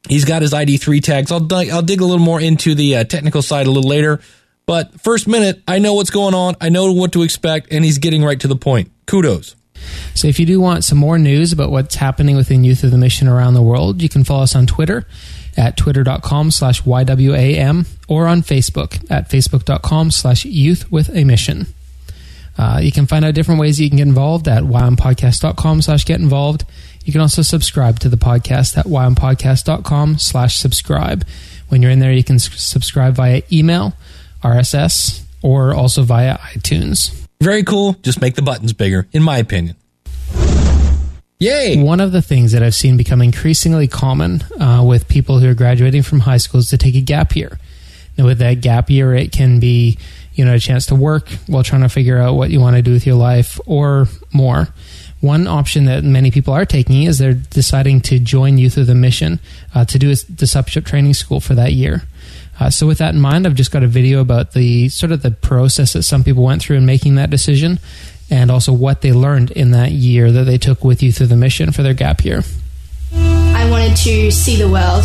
He's 0.07 0.25
got 0.25 0.41
his 0.41 0.53
ID3 0.53 1.01
tags. 1.01 1.31
I'll, 1.31 1.47
I'll 1.53 1.81
dig 1.81 2.01
a 2.01 2.05
little 2.05 2.23
more 2.23 2.39
into 2.39 2.75
the 2.75 2.97
uh, 2.97 3.03
technical 3.03 3.41
side 3.41 3.67
a 3.67 3.71
little 3.71 3.89
later. 3.89 4.19
But 4.65 4.99
first 5.01 5.27
minute, 5.27 5.61
I 5.67 5.79
know 5.79 5.93
what's 5.93 6.09
going 6.09 6.33
on. 6.33 6.55
I 6.59 6.69
know 6.69 6.91
what 6.91 7.11
to 7.13 7.21
expect, 7.21 7.71
and 7.71 7.85
he's 7.85 7.99
getting 7.99 8.23
right 8.23 8.39
to 8.39 8.47
the 8.47 8.55
point. 8.55 8.91
Kudos. 9.05 9.55
So 10.13 10.27
if 10.27 10.39
you 10.39 10.45
do 10.45 10.59
want 10.59 10.83
some 10.83 10.97
more 10.97 11.17
news 11.17 11.51
about 11.51 11.71
what's 11.71 11.95
happening 11.95 12.35
within 12.35 12.63
Youth 12.63 12.83
of 12.83 12.91
the 12.91 12.97
Mission 12.97 13.27
around 13.27 13.53
the 13.53 13.61
world, 13.61 14.01
you 14.01 14.09
can 14.09 14.23
follow 14.23 14.43
us 14.43 14.55
on 14.55 14.65
Twitter 14.65 15.05
at 15.57 15.77
twitter.com 15.77 16.51
slash 16.51 16.81
YWAM 16.83 17.87
or 18.07 18.27
on 18.27 18.41
Facebook 18.41 19.09
at 19.09 19.29
facebook.com 19.29 20.11
slash 20.11 20.45
youth 20.45 20.91
with 20.91 21.09
a 21.15 21.23
mission. 21.23 21.67
Uh, 22.57 22.79
you 22.81 22.91
can 22.91 23.05
find 23.05 23.25
out 23.25 23.33
different 23.33 23.59
ways 23.59 23.79
you 23.79 23.89
can 23.89 23.97
get 23.97 24.07
involved 24.07 24.47
at 24.47 24.63
ywampodcast.com 24.63 25.81
slash 25.81 26.05
get 26.05 26.19
involved. 26.19 26.63
You 27.03 27.11
can 27.11 27.21
also 27.21 27.41
subscribe 27.41 27.99
to 27.99 28.09
the 28.09 28.17
podcast 28.17 28.77
at 28.77 28.85
ywampodcast.com 28.85 30.17
slash 30.17 30.57
subscribe. 30.57 31.25
When 31.67 31.81
you're 31.81 31.91
in 31.91 31.99
there, 31.99 32.13
you 32.13 32.23
can 32.23 32.39
subscribe 32.39 33.15
via 33.15 33.41
email, 33.51 33.93
RSS, 34.43 35.23
or 35.41 35.73
also 35.73 36.03
via 36.03 36.37
iTunes. 36.37 37.24
Very 37.41 37.63
cool. 37.63 37.93
Just 38.01 38.21
make 38.21 38.35
the 38.35 38.41
buttons 38.41 38.73
bigger, 38.73 39.07
in 39.11 39.23
my 39.23 39.37
opinion. 39.37 39.75
Yay! 41.39 41.83
One 41.83 41.99
of 41.99 42.13
the 42.13 42.21
things 42.21 42.53
that 42.53 42.63
I've 42.63 42.75
seen 42.75 42.95
become 42.95 43.21
increasingly 43.21 43.87
common 43.89 44.41
uh, 44.59 44.83
with 44.87 45.09
people 45.09 45.39
who 45.39 45.49
are 45.49 45.53
graduating 45.53 46.03
from 46.03 46.21
high 46.21 46.37
school 46.37 46.61
is 46.61 46.69
to 46.69 46.77
take 46.77 46.95
a 46.95 47.01
gap 47.01 47.35
year. 47.35 47.59
Now, 48.17 48.25
with 48.25 48.39
that 48.39 48.61
gap 48.61 48.89
year, 48.89 49.13
it 49.13 49.33
can 49.33 49.59
be 49.59 49.97
you 50.33 50.45
know 50.45 50.53
a 50.53 50.59
chance 50.59 50.85
to 50.87 50.95
work 50.95 51.29
while 51.47 51.63
trying 51.63 51.81
to 51.81 51.89
figure 51.89 52.17
out 52.17 52.35
what 52.35 52.51
you 52.51 52.61
want 52.61 52.77
to 52.77 52.81
do 52.81 52.93
with 52.93 53.05
your 53.05 53.15
life 53.15 53.59
or 53.65 54.07
more. 54.33 54.69
One 55.19 55.47
option 55.47 55.85
that 55.85 56.03
many 56.03 56.31
people 56.31 56.53
are 56.53 56.65
taking 56.65 57.03
is 57.03 57.17
they're 57.17 57.33
deciding 57.33 58.01
to 58.01 58.19
join 58.19 58.57
Youth 58.57 58.77
of 58.77 58.87
the 58.87 58.95
Mission 58.95 59.39
uh, 59.73 59.83
to 59.85 59.99
do 59.99 60.11
a 60.11 60.15
discipleship 60.15 60.85
training 60.85 61.15
school 61.15 61.39
for 61.39 61.55
that 61.55 61.73
year. 61.73 62.03
Uh, 62.59 62.69
so 62.69 62.87
with 62.87 62.99
that 62.99 63.13
in 63.13 63.21
mind, 63.21 63.45
I've 63.45 63.55
just 63.55 63.71
got 63.71 63.83
a 63.83 63.87
video 63.87 64.21
about 64.21 64.53
the 64.53 64.89
sort 64.89 65.11
of 65.11 65.21
the 65.21 65.31
process 65.31 65.93
that 65.93 66.03
some 66.03 66.23
people 66.23 66.43
went 66.43 66.61
through 66.61 66.77
in 66.77 66.85
making 66.85 67.15
that 67.15 67.29
decision, 67.29 67.79
and 68.29 68.49
also 68.49 68.73
what 68.73 69.01
they 69.01 69.11
learned 69.11 69.51
in 69.51 69.71
that 69.71 69.91
year 69.91 70.31
that 70.31 70.43
they 70.45 70.57
took 70.57 70.83
with 70.83 71.03
you 71.03 71.11
through 71.11 71.27
the 71.27 71.35
Mission 71.35 71.71
for 71.71 71.83
their 71.83 71.93
gap 71.93 72.23
year. 72.23 72.43
I 73.65 73.69
wanted 73.69 73.95
to 73.97 74.31
see 74.31 74.57
the 74.57 74.69
world. 74.69 75.03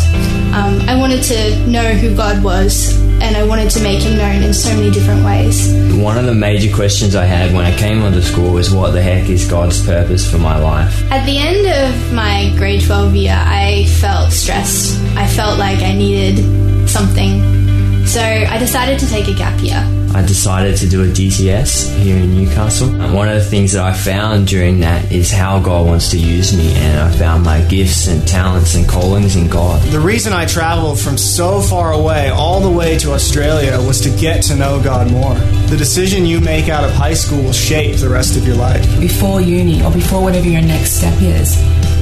Um, 0.53 0.81
I 0.87 0.95
wanted 0.97 1.23
to 1.23 1.67
know 1.67 1.93
who 1.93 2.15
God 2.15 2.43
was, 2.43 2.95
and 3.21 3.35
I 3.35 3.43
wanted 3.43 3.69
to 3.71 3.81
make 3.81 4.01
Him 4.01 4.17
known 4.17 4.43
in 4.43 4.53
so 4.53 4.69
many 4.75 4.91
different 4.91 5.25
ways. 5.25 5.73
One 5.95 6.17
of 6.17 6.25
the 6.25 6.35
major 6.35 6.73
questions 6.73 7.15
I 7.15 7.25
had 7.25 7.53
when 7.53 7.65
I 7.65 7.75
came 7.77 8.03
onto 8.03 8.21
school 8.21 8.53
was 8.53 8.71
what 8.71 8.91
the 8.91 9.01
heck 9.01 9.29
is 9.29 9.49
God's 9.49 9.83
purpose 9.85 10.29
for 10.29 10.37
my 10.37 10.57
life? 10.57 11.03
At 11.11 11.25
the 11.25 11.37
end 11.37 11.65
of 11.65 12.13
my 12.13 12.53
grade 12.57 12.83
12 12.83 13.15
year, 13.15 13.35
I 13.35 13.85
felt 13.99 14.31
stressed. 14.31 15.01
I 15.15 15.27
felt 15.27 15.57
like 15.57 15.79
I 15.79 15.93
needed 15.93 16.70
something 16.91 17.61
So 18.05 18.19
I 18.19 18.57
decided 18.57 18.99
to 18.99 19.07
take 19.07 19.27
a 19.29 19.33
gap 19.33 19.61
year. 19.61 19.79
I 20.13 20.21
decided 20.21 20.75
to 20.79 20.89
do 20.89 21.03
a 21.03 21.07
DTS 21.07 21.97
here 21.99 22.17
in 22.17 22.35
Newcastle. 22.35 22.89
One 23.15 23.29
of 23.29 23.35
the 23.35 23.49
things 23.49 23.71
that 23.71 23.83
I 23.85 23.93
found 23.93 24.47
during 24.47 24.81
that 24.81 25.09
is 25.09 25.31
how 25.31 25.61
God 25.61 25.87
wants 25.87 26.09
to 26.11 26.17
use 26.17 26.55
me, 26.55 26.73
and 26.73 26.99
I 26.99 27.09
found 27.11 27.45
my 27.45 27.61
gifts 27.61 28.07
and 28.07 28.27
talents 28.27 28.75
and 28.75 28.85
callings 28.89 29.37
in 29.37 29.47
God. 29.47 29.81
The 29.83 30.01
reason 30.01 30.33
I 30.33 30.45
traveled 30.45 30.99
from 30.99 31.17
so 31.17 31.61
far 31.61 31.93
away 31.93 32.27
all 32.29 32.59
the 32.59 32.69
way 32.69 32.97
to 32.97 33.13
Australia 33.13 33.79
was 33.79 34.01
to 34.01 34.09
get 34.09 34.43
to 34.45 34.55
know 34.57 34.83
God 34.83 35.09
more. 35.09 35.35
The 35.69 35.77
decision 35.77 36.25
you 36.25 36.41
make 36.41 36.67
out 36.67 36.83
of 36.83 36.91
high 36.91 37.13
school 37.13 37.41
will 37.41 37.53
shape 37.53 37.95
the 37.95 38.09
rest 38.09 38.35
of 38.35 38.45
your 38.45 38.57
life. 38.57 38.83
Before 38.99 39.39
uni 39.39 39.81
or 39.81 39.91
before 39.91 40.21
whatever 40.21 40.49
your 40.49 40.61
next 40.61 40.97
step 40.97 41.15
is, 41.21 41.55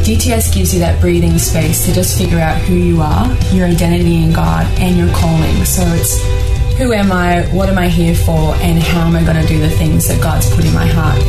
DTS 0.03 0.53
gives 0.53 0.73
you 0.73 0.79
that 0.79 0.99
breathing 1.01 1.37
space 1.37 1.85
to 1.85 1.93
just 1.93 2.17
figure 2.17 2.39
out 2.39 2.57
who 2.61 2.75
you 2.75 3.01
are, 3.01 3.27
your 3.53 3.67
identity 3.67 4.23
in 4.23 4.33
God, 4.33 4.65
and 4.79 4.97
your 4.97 5.13
calling. 5.13 5.65
So 5.65 5.83
it's 5.87 6.17
who 6.77 6.93
am 6.93 7.11
I, 7.11 7.43
what 7.53 7.69
am 7.69 7.77
I 7.77 7.89
here 7.89 8.15
for, 8.15 8.55
and 8.55 8.81
how 8.81 9.07
am 9.07 9.15
I 9.15 9.23
going 9.23 9.41
to 9.41 9.47
do 9.47 9.59
the 9.59 9.69
things 9.69 10.07
that 10.07 10.21
God's 10.21 10.49
put 10.55 10.65
in 10.65 10.73
my 10.73 10.87
heart. 10.87 11.21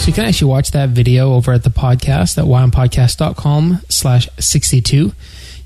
So 0.00 0.08
you 0.08 0.12
can 0.12 0.24
actually 0.24 0.50
watch 0.50 0.72
that 0.72 0.90
video 0.90 1.32
over 1.34 1.52
at 1.52 1.62
the 1.62 1.70
podcast 1.70 2.36
at 2.36 2.44
ywampodcast.com 2.44 3.82
slash 3.88 4.28
62. 4.38 5.12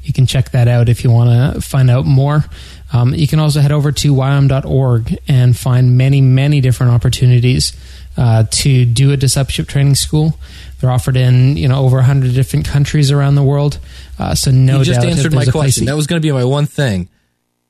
You 0.03 0.12
can 0.12 0.26
check 0.26 0.50
that 0.50 0.69
out 0.69 0.88
if 0.88 1.03
you 1.03 1.11
want 1.11 1.55
to 1.55 1.61
find 1.61 1.91
out 1.91 2.05
more. 2.05 2.45
Um, 2.93 3.15
you 3.15 3.26
can 3.26 3.41
also 3.41 3.61
head 3.61 3.73
over 3.73 3.91
to 3.91 4.15
ywam.org 4.15 5.19
and 5.26 5.57
find 5.57 5.99
many, 5.99 6.21
many 6.21 6.61
different 6.61 6.93
opportunities 6.93 7.73
uh, 8.16 8.44
to 8.50 8.85
do 8.85 9.12
a 9.12 9.16
discipleship 9.16 9.68
training 9.68 9.94
school. 9.94 10.38
They're 10.80 10.90
offered 10.90 11.16
in 11.16 11.56
you 11.56 11.68
know 11.68 11.85
over 11.85 11.96
100 11.96 12.35
different 12.35 12.66
countries 12.66 13.11
around 13.11 13.35
the 13.35 13.42
world. 13.42 13.78
Uh, 14.18 14.35
so 14.35 14.50
no 14.50 14.78
you 14.78 14.85
just 14.85 15.00
doubt 15.00 15.11
answered 15.11 15.32
my 15.32 15.38
there's 15.44 15.49
a 15.49 15.52
place 15.52 15.62
question. 15.64 15.85
that- 15.87 15.92
That 15.92 15.96
was 15.96 16.06
going 16.06 16.20
to 16.20 16.26
be 16.26 16.32
my 16.32 16.44
one 16.44 16.66
thing. 16.66 17.08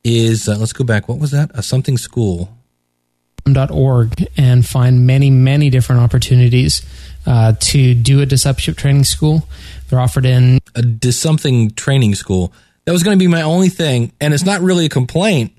Is 0.05 0.49
uh, 0.49 0.57
let's 0.57 0.73
go 0.73 0.85
back. 0.85 1.09
What 1.09 1.19
was 1.19 1.31
that? 1.33 1.51
A 1.55 1.63
something 1.63 1.99
school. 1.99 2.53
Dot 3.45 3.71
org 3.71 4.27
and 4.37 4.67
find 4.67 5.07
many, 5.07 5.31
many 5.31 5.71
different 5.71 6.01
opportunities 6.03 6.83
uh, 7.27 7.53
to 7.61 7.95
do 7.95 8.21
a 8.21 8.27
discipleship 8.27 8.77
training 8.77 9.05
school. 9.05 9.47
They're 9.89 10.01
offered 10.01 10.27
in 10.27 10.59
a 10.75 10.83
dis 10.83 11.17
something 11.17 11.71
training 11.71 12.17
school. 12.17 12.53
That 12.87 12.93
was 12.93 13.05
going 13.05 13.17
to 13.17 13.23
be 13.23 13.29
my 13.29 13.43
only 13.43 13.69
thing, 13.69 14.11
and 14.21 14.35
it's 14.35 14.45
not 14.45 14.63
really 14.63 14.87
a 14.87 14.89
complaint. 14.89 15.53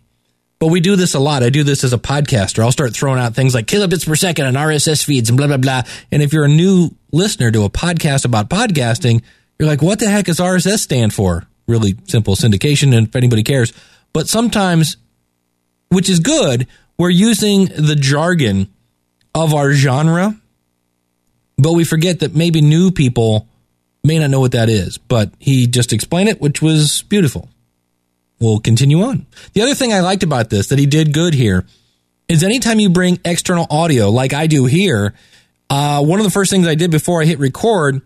But 0.59 0.67
we 0.67 0.79
do 0.79 0.95
this 0.95 1.13
a 1.13 1.19
lot. 1.19 1.43
I 1.43 1.49
do 1.49 1.63
this 1.63 1.83
as 1.83 1.93
a 1.93 1.99
podcaster. 1.99 2.63
I'll 2.63 2.71
start 2.71 2.95
throwing 2.95 3.19
out 3.19 3.35
things 3.35 3.53
like 3.53 3.67
kilobits 3.67 4.07
per 4.07 4.15
second 4.15 4.47
and 4.47 4.57
RSS 4.57 5.05
feeds 5.05 5.29
and 5.29 5.37
blah 5.37 5.47
blah 5.47 5.57
blah. 5.57 5.83
And 6.11 6.23
if 6.23 6.33
you're 6.33 6.45
a 6.45 6.49
new 6.49 6.89
listener 7.11 7.51
to 7.51 7.63
a 7.63 7.69
podcast 7.69 8.25
about 8.25 8.49
podcasting, 8.49 9.21
you're 9.59 9.67
like, 9.67 9.81
"What 9.83 9.99
the 9.99 10.09
heck 10.09 10.25
does 10.25 10.39
RSS 10.39 10.81
stand 10.81 11.13
for?" 11.13 11.45
Really 11.67 11.95
simple 12.05 12.35
syndication, 12.35 12.95
and 12.95 13.07
if 13.07 13.15
anybody 13.15 13.43
cares. 13.43 13.71
But 14.13 14.29
sometimes, 14.29 14.97
which 15.89 16.09
is 16.09 16.19
good, 16.19 16.65
we're 16.97 17.09
using 17.09 17.65
the 17.65 17.95
jargon 17.95 18.67
of 19.35 19.53
our 19.53 19.73
genre, 19.73 20.35
but 21.57 21.73
we 21.73 21.83
forget 21.83 22.21
that 22.21 22.35
maybe 22.35 22.61
new 22.61 22.89
people 22.89 23.47
may 24.03 24.17
not 24.17 24.31
know 24.31 24.39
what 24.39 24.53
that 24.53 24.69
is, 24.69 24.97
but 24.97 25.31
he 25.37 25.67
just 25.67 25.93
explained 25.93 26.29
it, 26.29 26.41
which 26.41 26.61
was 26.61 27.03
beautiful. 27.03 27.49
We'll 28.39 28.59
continue 28.59 29.01
on. 29.01 29.25
The 29.53 29.61
other 29.61 29.73
thing 29.73 29.93
I 29.93 30.01
liked 30.01 30.23
about 30.23 30.49
this 30.49 30.67
that 30.67 30.77
he 30.79 30.85
did 30.85 31.13
good 31.13 31.33
here 31.33 31.65
is 32.27 32.43
anytime 32.43 32.79
you 32.79 32.89
bring 32.89 33.19
external 33.25 33.65
audio, 33.69 34.09
like 34.09 34.33
I 34.33 34.47
do 34.47 34.65
here, 34.65 35.13
uh, 35.69 36.03
one 36.03 36.19
of 36.19 36.23
the 36.25 36.31
first 36.31 36.51
things 36.51 36.67
I 36.67 36.75
did 36.75 36.91
before 36.91 37.21
I 37.21 37.25
hit 37.25 37.39
record 37.39 38.01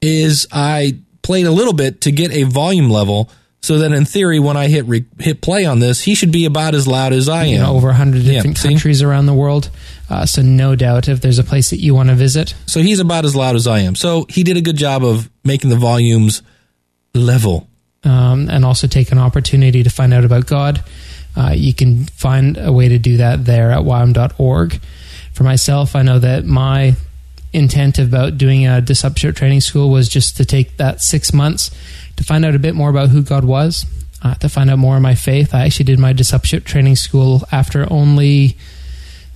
is 0.00 0.46
I 0.52 0.98
played 1.22 1.46
a 1.46 1.50
little 1.50 1.72
bit 1.72 2.02
to 2.02 2.12
get 2.12 2.30
a 2.30 2.44
volume 2.44 2.90
level 2.90 3.28
so 3.60 3.78
that 3.78 3.90
in 3.90 4.04
theory, 4.04 4.38
when 4.38 4.56
I 4.56 4.68
hit 4.68 4.86
re- 4.86 5.06
hit 5.18 5.40
play 5.40 5.64
on 5.64 5.80
this, 5.80 6.02
he 6.02 6.14
should 6.14 6.30
be 6.30 6.44
about 6.44 6.74
as 6.76 6.86
loud 6.86 7.12
as 7.12 7.28
I 7.28 7.44
am. 7.46 7.52
you 7.52 7.58
know 7.58 7.74
over 7.74 7.88
100 7.88 8.22
different 8.24 8.58
see? 8.58 8.68
countries 8.68 9.02
around 9.02 9.26
the 9.26 9.34
world. 9.34 9.70
Uh, 10.08 10.24
so 10.24 10.42
no 10.42 10.76
doubt 10.76 11.08
if 11.08 11.20
there's 11.20 11.40
a 11.40 11.44
place 11.44 11.70
that 11.70 11.80
you 11.80 11.92
want 11.92 12.08
to 12.10 12.14
visit, 12.14 12.54
So 12.66 12.80
he's 12.80 13.00
about 13.00 13.24
as 13.24 13.34
loud 13.34 13.56
as 13.56 13.66
I 13.66 13.80
am. 13.80 13.96
So 13.96 14.26
he 14.28 14.44
did 14.44 14.56
a 14.56 14.60
good 14.60 14.76
job 14.76 15.04
of 15.04 15.28
making 15.42 15.70
the 15.70 15.76
volumes 15.76 16.42
level. 17.12 17.68
Um, 18.06 18.48
and 18.48 18.64
also 18.64 18.86
take 18.86 19.10
an 19.10 19.18
opportunity 19.18 19.82
to 19.82 19.90
find 19.90 20.14
out 20.14 20.24
about 20.24 20.46
God, 20.46 20.80
uh, 21.36 21.52
you 21.54 21.74
can 21.74 22.04
find 22.04 22.56
a 22.56 22.72
way 22.72 22.88
to 22.88 22.98
do 22.98 23.16
that 23.16 23.44
there 23.44 23.72
at 23.72 23.80
ywam.org. 23.80 24.80
For 25.32 25.42
myself, 25.42 25.96
I 25.96 26.02
know 26.02 26.18
that 26.20 26.44
my 26.44 26.94
intent 27.52 27.98
about 27.98 28.38
doing 28.38 28.66
a 28.66 28.80
discipleship 28.80 29.34
training 29.34 29.60
school 29.60 29.90
was 29.90 30.08
just 30.08 30.36
to 30.36 30.44
take 30.44 30.76
that 30.76 31.02
six 31.02 31.32
months 31.32 31.70
to 32.16 32.24
find 32.24 32.44
out 32.44 32.54
a 32.54 32.58
bit 32.58 32.74
more 32.74 32.90
about 32.90 33.08
who 33.08 33.22
God 33.22 33.44
was, 33.44 33.86
uh, 34.22 34.34
to 34.36 34.48
find 34.48 34.70
out 34.70 34.78
more 34.78 34.96
of 34.96 35.02
my 35.02 35.14
faith. 35.14 35.54
I 35.54 35.64
actually 35.64 35.84
did 35.84 35.98
my 35.98 36.12
discipleship 36.12 36.64
training 36.64 36.96
school 36.96 37.44
after 37.52 37.90
only, 37.92 38.56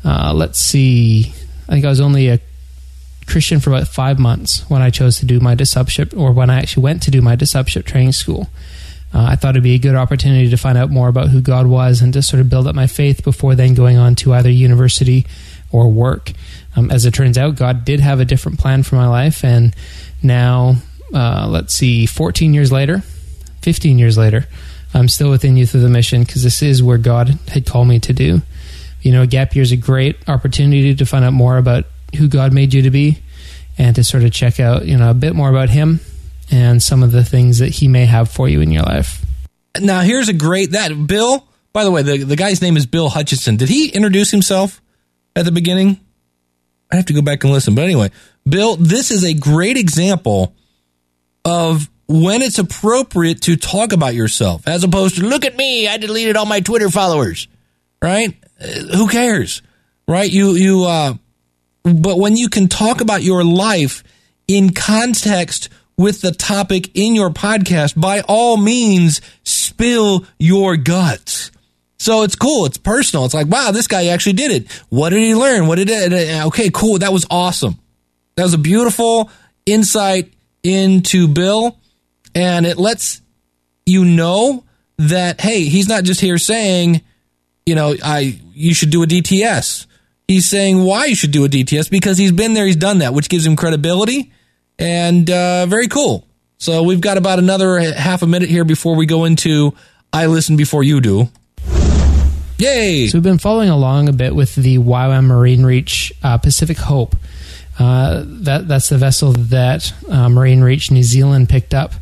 uh, 0.05 0.33
let's 0.35 0.59
see, 0.59 1.33
I 1.69 1.73
think 1.73 1.85
I 1.85 1.89
was 1.89 2.00
only 2.00 2.29
a 2.29 2.39
Christian 3.30 3.60
for 3.60 3.70
about 3.70 3.88
five 3.88 4.18
months 4.18 4.68
when 4.68 4.82
I 4.82 4.90
chose 4.90 5.18
to 5.18 5.26
do 5.26 5.40
my 5.40 5.54
discipleship, 5.54 6.12
or 6.16 6.32
when 6.32 6.50
I 6.50 6.58
actually 6.58 6.82
went 6.82 7.02
to 7.04 7.10
do 7.10 7.22
my 7.22 7.37
discipleship 7.37 7.87
training 7.87 8.12
school. 8.12 8.49
Uh, 9.12 9.25
I 9.30 9.37
thought 9.37 9.50
it'd 9.50 9.62
be 9.62 9.75
a 9.75 9.78
good 9.78 9.96
opportunity 9.96 10.50
to 10.50 10.56
find 10.56 10.78
out 10.78 10.90
more 10.90 11.08
about 11.08 11.28
who 11.28 11.40
God 11.40 11.66
was 11.66 12.00
and 12.00 12.12
to 12.12 12.22
sort 12.22 12.40
of 12.40 12.49
build 12.49 12.66
up 12.66 12.75
my 12.75 12.87
faith 12.87 13.25
before 13.25 13.54
then 13.54 13.75
going 13.75 13.96
on 13.96 14.14
to 14.16 14.34
either 14.34 14.50
university 14.50 15.26
or 15.72 15.88
work. 15.88 16.32
Um, 16.76 16.90
as 16.90 17.06
it 17.06 17.14
turns 17.14 17.37
out, 17.37 17.56
God 17.56 17.84
did 17.84 18.00
have 18.00 18.20
a 18.20 18.25
different 18.25 18.58
plan 18.58 18.82
for 18.82 18.96
my 18.96 19.08
life, 19.08 19.44
and 19.44 19.75
now, 20.22 20.76
uh, 21.12 21.49
let's 21.49 21.75
see, 21.75 22.06
14 22.06 22.54
years 22.54 22.70
later, 22.70 23.02
15 23.62 23.99
years 23.99 24.16
later, 24.16 24.46
I'm 24.94 25.08
still 25.08 25.30
within 25.30 25.56
Youth 25.56 25.75
of 25.75 25.82
the 25.82 25.88
Mission 25.88 26.22
because 26.22 26.42
this 26.42 26.62
is 26.62 26.82
where 26.82 26.99
God 26.99 27.38
had 27.49 27.66
called 27.66 27.88
me 27.88 28.00
to 28.00 28.12
do. 28.12 28.42
You 29.02 29.12
know, 29.12 29.22
a 29.22 29.26
gap 29.26 29.54
year 29.54 29.62
is 29.62 29.72
a 29.72 29.76
great 29.76 30.16
opportunity 30.28 30.94
to 30.94 31.06
find 31.06 31.25
out 31.25 31.32
more 31.32 31.58
about 31.58 31.84
who 32.17 32.29
God 32.29 32.52
made 32.52 32.75
you 32.75 32.83
to 32.83 32.90
be 32.90 33.23
and 33.79 33.97
to 33.97 34.05
sort 34.05 34.25
of 34.25 34.33
check 34.33 34.61
out, 34.61 34.85
you 34.85 34.97
know, 34.97 35.11
a 35.11 35.14
bit 35.14 35.35
more 35.35 35.49
about 35.50 35.71
Him 35.71 36.00
and 36.50 36.83
some 36.83 37.02
of 37.02 37.12
the 37.12 37.25
things 37.25 37.59
that 37.59 37.69
He 37.69 37.88
may 37.88 38.07
have 38.07 38.31
for 38.31 38.49
you 38.49 38.61
in 38.61 38.71
your 38.71 38.83
life. 38.83 39.25
Now 39.81 40.00
here's 40.00 40.29
a 40.29 40.33
great 40.33 40.73
that 40.73 41.07
Bill. 41.07 41.47
By 41.73 41.85
the 41.85 41.90
way, 41.90 42.02
the 42.02 42.19
the 42.19 42.37
guy's 42.37 42.61
name 42.61 42.76
is 42.76 42.87
Bill 42.87 43.09
Hutchinson. 43.09 43.57
Did 43.57 43.69
he 43.69 43.88
introduce 43.90 44.31
himself 44.31 44.83
at 45.37 45.45
the 45.45 45.52
beginning? 45.52 46.00
I 46.90 46.97
have 46.97 47.07
to 47.07 47.12
go 47.12 47.23
back 47.23 47.45
and 47.45 47.52
listen. 47.52 47.76
But 47.76 47.85
anyway, 47.85 48.11
Bill, 48.49 48.75
this 48.76 49.12
is 49.12 49.25
a 49.25 49.33
great 49.33 49.76
example 49.76 50.52
of 51.45 51.88
when 52.09 52.43
it's 52.43 52.59
appropriate 52.59 53.43
to 53.43 53.57
talk 53.57 53.93
about 53.93 54.14
yourself, 54.14 54.67
as 54.67 54.83
opposed 54.83 55.17
to 55.17 55.23
look 55.23 55.45
at 55.45 55.57
me, 55.57 55.87
I 55.87 55.99
deleted 55.99 56.37
all 56.37 56.47
my 56.47 56.59
Twitter 56.59 56.90
followers. 56.90 57.47
Right? 58.02 58.37
Uh, 58.61 58.97
who 58.97 59.07
cares? 59.09 59.62
Right? 60.09 60.31
You 60.31 60.55
you. 60.55 60.85
uh 60.85 61.14
But 61.82 62.18
when 62.18 62.37
you 62.37 62.49
can 62.49 62.68
talk 62.68 63.00
about 63.00 63.22
your 63.22 63.44
life 63.44 64.02
in 64.46 64.72
context 64.72 65.68
with 65.96 66.20
the 66.20 66.32
topic 66.32 66.90
in 66.94 67.14
your 67.14 67.30
podcast, 67.30 67.99
by 68.00 68.20
all 68.22 68.56
means, 68.56 69.20
spill 69.44 70.26
your 70.38 70.76
guts. 70.76 71.50
So 71.99 72.22
it's 72.22 72.37
cool. 72.37 72.64
It's 72.64 72.78
personal. 72.78 73.26
It's 73.26 73.34
like, 73.34 73.49
wow, 73.49 73.72
this 73.72 73.87
guy 73.87 74.06
actually 74.06 74.32
did 74.32 74.50
it. 74.50 74.70
What 74.88 75.10
did 75.10 75.22
he 75.22 75.34
learn? 75.34 75.66
What 75.66 75.76
did 75.76 75.90
it? 75.90 76.46
Okay, 76.46 76.70
cool. 76.72 76.99
That 76.99 77.12
was 77.12 77.26
awesome. 77.30 77.78
That 78.37 78.44
was 78.44 78.54
a 78.54 78.58
beautiful 78.58 79.30
insight 79.66 80.32
into 80.62 81.28
Bill. 81.28 81.78
And 82.34 82.64
it 82.64 82.78
lets 82.78 83.20
you 83.84 84.04
know 84.06 84.64
that, 84.96 85.40
hey, 85.42 85.64
he's 85.64 85.88
not 85.88 86.04
just 86.04 86.20
here 86.20 86.38
saying, 86.38 87.02
you 87.66 87.75
know, 87.75 87.94
I, 88.02 88.38
you 88.54 88.72
should 88.72 88.90
do 88.90 89.02
a 89.02 89.06
DTS. 89.06 89.87
He's 90.30 90.49
saying 90.49 90.84
why 90.84 91.06
you 91.06 91.16
should 91.16 91.32
do 91.32 91.44
a 91.44 91.49
DTS 91.49 91.90
because 91.90 92.16
he's 92.16 92.30
been 92.30 92.54
there, 92.54 92.64
he's 92.64 92.76
done 92.76 92.99
that, 92.99 93.12
which 93.12 93.28
gives 93.28 93.44
him 93.44 93.56
credibility 93.56 94.30
and 94.78 95.28
uh, 95.28 95.66
very 95.66 95.88
cool. 95.88 96.25
So 96.56 96.84
we've 96.84 97.00
got 97.00 97.16
about 97.16 97.40
another 97.40 97.80
half 97.80 98.22
a 98.22 98.28
minute 98.28 98.49
here 98.49 98.64
before 98.64 98.94
we 98.94 99.06
go 99.06 99.25
into 99.25 99.75
I 100.12 100.26
listen 100.26 100.56
before 100.56 100.84
you 100.84 101.00
do. 101.00 101.30
Yay! 102.58 103.08
So 103.08 103.18
we've 103.18 103.25
been 103.25 103.38
following 103.38 103.70
along 103.70 104.08
a 104.08 104.12
bit 104.12 104.32
with 104.32 104.54
the 104.54 104.78
YWAM 104.78 105.25
Marine 105.25 105.64
Reach 105.64 106.12
uh, 106.22 106.38
Pacific 106.38 106.78
Hope. 106.78 107.16
Uh, 107.76 108.22
that 108.25 108.68
that's 108.68 108.88
the 108.88 108.99
vessel 108.99 109.32
that 109.32 109.92
uh, 110.08 110.28
Marine 110.28 110.60
Reach 110.60 110.92
New 110.92 111.02
Zealand 111.02 111.49
picked 111.49 111.75
up. 111.75 111.92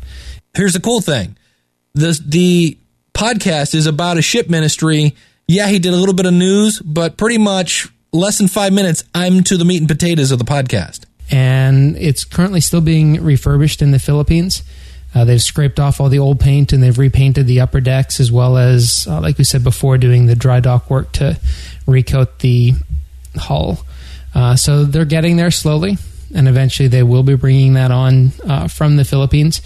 Here's 0.55 0.73
the 0.73 0.79
cool 0.79 1.01
thing: 1.01 1.35
the 1.95 2.15
the 2.23 2.77
podcast 3.11 3.73
is 3.73 3.87
about 3.87 4.19
a 4.19 4.21
ship 4.21 4.51
ministry. 4.51 5.15
Yeah, 5.47 5.67
he 5.67 5.79
did 5.79 5.93
a 5.93 5.97
little 5.97 6.13
bit 6.13 6.27
of 6.27 6.33
news, 6.33 6.79
but 6.79 7.17
pretty 7.17 7.39
much 7.39 7.89
less 8.11 8.37
than 8.37 8.47
five 8.47 8.73
minutes. 8.73 9.03
I'm 9.13 9.43
to 9.45 9.57
the 9.57 9.65
meat 9.65 9.77
and 9.79 9.87
potatoes 9.87 10.31
of 10.31 10.39
the 10.39 10.45
podcast. 10.45 11.05
and 11.31 11.95
it's 11.97 12.25
currently 12.25 12.59
still 12.59 12.81
being 12.81 13.21
refurbished 13.23 13.81
in 13.83 13.91
the 13.91 13.99
Philippines. 13.99 14.63
Uh, 15.13 15.25
they've 15.25 15.41
scraped 15.41 15.79
off 15.79 15.99
all 16.01 16.09
the 16.09 16.17
old 16.19 16.39
paint 16.39 16.73
and 16.73 16.81
they've 16.81 16.97
repainted 16.97 17.45
the 17.47 17.61
upper 17.61 17.79
decks, 17.79 18.19
as 18.19 18.31
well 18.31 18.57
as, 18.57 19.07
uh, 19.07 19.19
like 19.21 19.37
we 19.37 19.43
said 19.43 19.63
before, 19.63 19.97
doing 19.97 20.25
the 20.25 20.35
dry 20.35 20.59
dock 20.59 20.89
work 20.89 21.11
to 21.11 21.39
recoat 21.87 22.39
the 22.39 22.73
hull. 23.35 23.85
Uh, 24.33 24.55
so 24.55 24.85
they're 24.85 25.05
getting 25.05 25.37
there 25.37 25.51
slowly, 25.51 25.97
and 26.33 26.47
eventually 26.47 26.87
they 26.87 27.03
will 27.03 27.23
be 27.23 27.35
bringing 27.35 27.73
that 27.73 27.91
on 27.91 28.31
uh, 28.47 28.67
from 28.67 28.95
the 28.95 29.05
Philippines. 29.05 29.61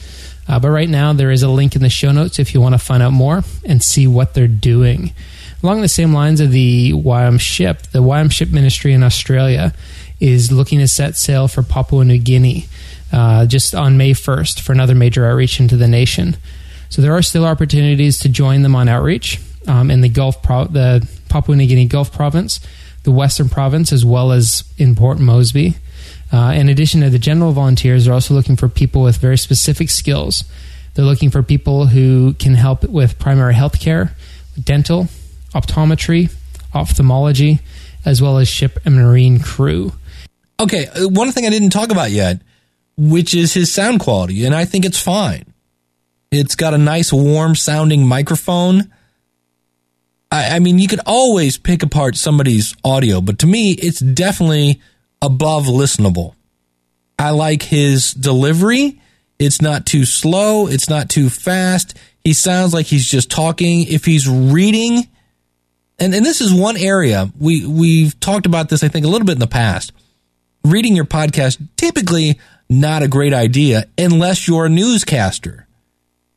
Uh, 0.48 0.60
but 0.60 0.70
right 0.70 0.90
now, 0.90 1.14
there 1.14 1.32
is 1.32 1.44
a 1.44 1.50
link 1.50 1.76
in 1.76 1.82
the 1.82 1.90
show 1.90 2.12
notes 2.12 2.40
if 2.40 2.54
you 2.54 2.60
want 2.62 2.74
to 2.74 2.80
find 2.80 3.02
out 3.04 3.14
more 3.14 3.44
and 3.66 3.82
see 3.82 4.08
what 4.08 4.34
they're 4.34 4.48
doing. 4.48 5.14
Along 5.64 5.80
the 5.80 5.88
same 5.88 6.12
lines 6.14 6.42
of 6.42 6.52
the 6.52 6.92
YWAM 6.92 7.40
ship, 7.40 7.84
the 7.94 8.04
YWAM 8.04 8.30
ship 8.30 8.52
ministry 8.52 8.92
in 8.92 9.02
Australia 9.02 9.74
is 10.20 10.52
looking 10.52 10.80
to 10.80 10.88
set 10.90 11.16
sail 11.16 11.48
for 11.48 11.64
Papua 11.64 12.04
New 12.04 12.18
Guinea 12.18 12.68
uh, 13.14 13.46
just 13.46 13.74
on 13.74 13.96
May 13.96 14.12
1st 14.12 14.60
for 14.60 14.74
another 14.74 14.94
major 14.94 15.26
outreach 15.26 15.62
into 15.62 15.78
the 15.78 15.88
nation. 15.88 16.36
So 16.90 17.02
there 17.02 17.14
are 17.14 17.22
still 17.22 17.46
opportunities 17.46 18.20
to 18.20 18.30
join 18.30 18.62
them 18.62 18.76
on 18.76 18.90
outreach 18.90 19.40
um, 19.66 19.90
in 19.90 20.02
the 20.02 20.10
Gulf, 20.10 20.44
Pro- 20.44 20.66
the 20.66 21.08
Papua 21.30 21.56
New 21.56 21.66
Guinea 21.66 21.86
Gulf 21.86 22.12
Province, 22.12 22.60
the 23.04 23.12
Western 23.12 23.48
Province, 23.48 23.94
as 23.94 24.04
well 24.04 24.34
as 24.34 24.66
in 24.78 24.96
Port 24.96 25.20
Moresby. 25.20 25.76
Uh, 26.34 26.52
in 26.56 26.68
addition 26.68 27.00
to 27.02 27.10
the 27.10 27.20
general 27.20 27.54
volunteers, 27.54 28.04
they're 28.04 28.14
also 28.14 28.34
looking 28.34 28.58
for 28.58 28.68
people 28.68 29.02
with 29.02 29.16
very 29.16 29.38
specific 29.38 29.90
skills. 29.90 30.44
They're 30.94 31.06
looking 31.06 31.30
for 31.30 31.42
people 31.42 31.86
who 31.88 32.34
can 32.34 32.56
help 32.56 32.84
with 32.84 33.18
primary 33.18 33.54
health 33.54 33.80
care, 33.80 34.14
dental, 34.62 35.08
optometry, 35.54 36.34
ophthalmology, 36.74 37.60
as 38.06 38.22
well 38.22 38.38
as 38.38 38.48
ship 38.48 38.80
and 38.86 38.96
marine 38.96 39.40
crew. 39.40 39.94
Okay, 40.60 40.88
uh, 40.88 41.08
one 41.08 41.32
thing 41.32 41.46
I 41.46 41.50
didn't 41.50 41.72
talk 41.72 41.92
about 41.92 42.12
yet, 42.12 42.42
which 42.98 43.34
is 43.34 43.54
his 43.54 43.72
sound 43.72 44.00
quality, 44.00 44.46
and 44.46 44.54
I 44.54 44.66
think 44.66 44.86
it's 44.86 45.02
fine. 45.02 45.46
It's 46.32 46.56
got 46.56 46.74
a 46.74 46.78
nice, 46.78 47.14
warm 47.14 47.56
sounding 47.56 48.08
microphone. 48.08 48.92
I, 50.32 50.56
I 50.56 50.60
mean, 50.60 50.80
you 50.80 50.88
could 50.88 51.02
always 51.06 51.58
pick 51.58 51.84
apart 51.84 52.16
somebody's 52.16 52.76
audio, 52.84 53.22
but 53.22 53.40
to 53.40 53.48
me, 53.48 53.72
it's 53.72 54.00
definitely 54.00 54.82
above 55.22 55.66
listenable. 55.66 56.34
I 57.20 57.30
like 57.32 57.64
his 57.64 58.14
delivery. 58.14 59.00
It's 59.40 59.62
not 59.62 59.86
too 59.86 60.06
slow. 60.06 60.68
It's 60.68 60.90
not 60.90 61.10
too 61.10 61.30
fast. 61.30 61.98
He 62.24 62.34
sounds 62.34 62.74
like 62.74 62.88
he's 62.88 63.08
just 63.08 63.30
talking. 63.30 63.86
If 63.88 64.06
he's 64.06 64.28
reading, 64.28 65.08
and, 66.00 66.14
and 66.14 66.26
this 66.26 66.42
is 66.42 66.54
one 66.54 66.78
area 66.78 67.32
we, 67.40 67.66
we've 67.66 68.20
talked 68.20 68.46
about 68.46 68.70
this, 68.70 68.84
I 68.84 68.88
think, 68.88 69.06
a 69.06 69.10
little 69.10 69.26
bit 69.26 69.34
in 69.34 69.40
the 69.40 69.48
past. 69.48 69.92
Reading 70.64 70.96
your 70.96 71.06
podcast, 71.06 71.66
typically 71.76 72.40
not 72.70 73.04
a 73.04 73.08
great 73.08 73.34
idea 73.34 73.86
unless 73.98 74.48
you're 74.48 74.66
a 74.66 74.70
newscaster. 74.70 75.68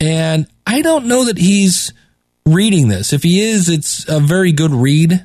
And 0.00 0.46
I 0.66 0.82
don't 0.82 1.06
know 1.06 1.24
that 1.24 1.38
he's 1.38 1.92
reading 2.44 2.88
this. 2.88 3.12
If 3.12 3.22
he 3.22 3.40
is, 3.40 3.68
it's 3.68 4.08
a 4.08 4.20
very 4.20 4.52
good 4.52 4.72
read. 4.72 5.24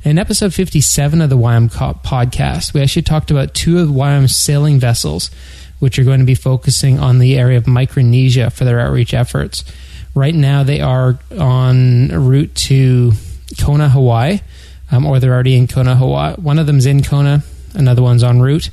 In 0.04 0.16
episode 0.16 0.54
57 0.54 1.20
of 1.20 1.28
the 1.28 1.36
YM 1.36 1.72
Cop 1.72 2.06
podcast, 2.06 2.72
we 2.72 2.80
actually 2.80 3.02
talked 3.02 3.30
about 3.30 3.52
two 3.52 3.80
of 3.80 3.88
YWAM's 3.88 4.34
sailing 4.34 4.78
vessels, 4.78 5.30
which 5.80 5.98
are 5.98 6.04
going 6.04 6.20
to 6.20 6.26
be 6.26 6.34
focusing 6.34 6.98
on 6.98 7.18
the 7.18 7.36
area 7.36 7.58
of 7.58 7.66
Micronesia 7.66 8.48
for 8.50 8.64
their 8.64 8.80
outreach 8.80 9.12
efforts. 9.12 9.64
Right 10.14 10.34
now, 10.34 10.62
they 10.62 10.80
are 10.80 11.18
on 11.38 12.08
route 12.08 12.54
to 12.54 13.12
Kona, 13.60 13.90
Hawaii, 13.90 14.40
um, 14.90 15.04
or 15.04 15.20
they're 15.20 15.34
already 15.34 15.54
in 15.56 15.66
Kona, 15.66 15.96
Hawaii. 15.96 16.34
One 16.36 16.58
of 16.58 16.66
them's 16.66 16.86
in 16.86 17.02
Kona, 17.02 17.42
another 17.74 18.02
one's 18.02 18.22
en 18.22 18.40
route. 18.40 18.70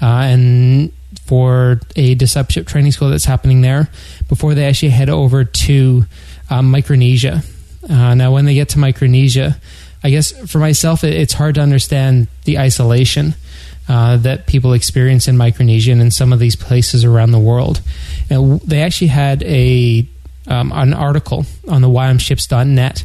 Uh, 0.00 0.22
and 0.22 0.92
for 1.24 1.80
a 1.96 2.14
discipleship 2.14 2.66
training 2.66 2.92
school 2.92 3.10
that's 3.10 3.24
happening 3.24 3.60
there 3.60 3.88
before 4.28 4.54
they 4.54 4.66
actually 4.66 4.90
head 4.90 5.08
over 5.08 5.44
to 5.44 6.04
um, 6.50 6.70
Micronesia. 6.70 7.42
Uh, 7.88 8.14
now, 8.14 8.32
when 8.32 8.44
they 8.44 8.54
get 8.54 8.70
to 8.70 8.78
Micronesia, 8.78 9.56
I 10.02 10.10
guess 10.10 10.32
for 10.50 10.58
myself, 10.58 11.04
it, 11.04 11.14
it's 11.14 11.32
hard 11.32 11.54
to 11.56 11.60
understand 11.60 12.28
the 12.44 12.58
isolation 12.58 13.34
uh, 13.88 14.18
that 14.18 14.46
people 14.46 14.74
experience 14.74 15.28
in 15.28 15.36
Micronesia 15.36 15.92
and 15.92 16.00
in 16.00 16.10
some 16.10 16.32
of 16.32 16.38
these 16.38 16.56
places 16.56 17.04
around 17.04 17.32
the 17.32 17.38
world. 17.38 17.80
And 18.28 18.60
they 18.60 18.82
actually 18.82 19.08
had 19.08 19.42
a 19.44 20.06
um, 20.46 20.72
an 20.72 20.94
article 20.94 21.44
on 21.68 21.82
the 21.82 21.88
ywamships.net 21.88 23.04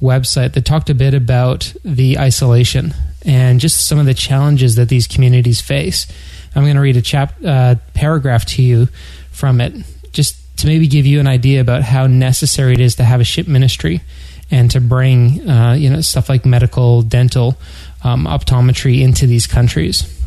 website 0.00 0.52
that 0.52 0.64
talked 0.64 0.90
a 0.90 0.94
bit 0.94 1.14
about 1.14 1.72
the 1.84 2.18
isolation 2.18 2.92
and 3.24 3.60
just 3.60 3.86
some 3.86 3.98
of 3.98 4.06
the 4.06 4.14
challenges 4.14 4.76
that 4.76 4.88
these 4.88 5.06
communities 5.06 5.60
face. 5.60 6.06
I'm 6.54 6.64
going 6.64 6.76
to 6.76 6.82
read 6.82 6.96
a 6.96 7.02
chap 7.02 7.34
uh, 7.44 7.76
paragraph 7.94 8.44
to 8.46 8.62
you 8.62 8.88
from 9.30 9.60
it, 9.60 9.74
just 10.12 10.36
to 10.58 10.66
maybe 10.66 10.86
give 10.86 11.06
you 11.06 11.20
an 11.20 11.26
idea 11.26 11.60
about 11.60 11.82
how 11.82 12.06
necessary 12.06 12.74
it 12.74 12.80
is 12.80 12.96
to 12.96 13.04
have 13.04 13.20
a 13.20 13.24
ship 13.24 13.48
ministry 13.48 14.02
and 14.50 14.70
to 14.70 14.80
bring 14.80 15.48
uh, 15.48 15.72
you 15.72 15.90
know 15.90 16.00
stuff 16.00 16.28
like 16.28 16.44
medical, 16.44 17.02
dental, 17.02 17.56
um, 18.04 18.26
optometry 18.26 19.00
into 19.00 19.26
these 19.26 19.46
countries. 19.46 20.20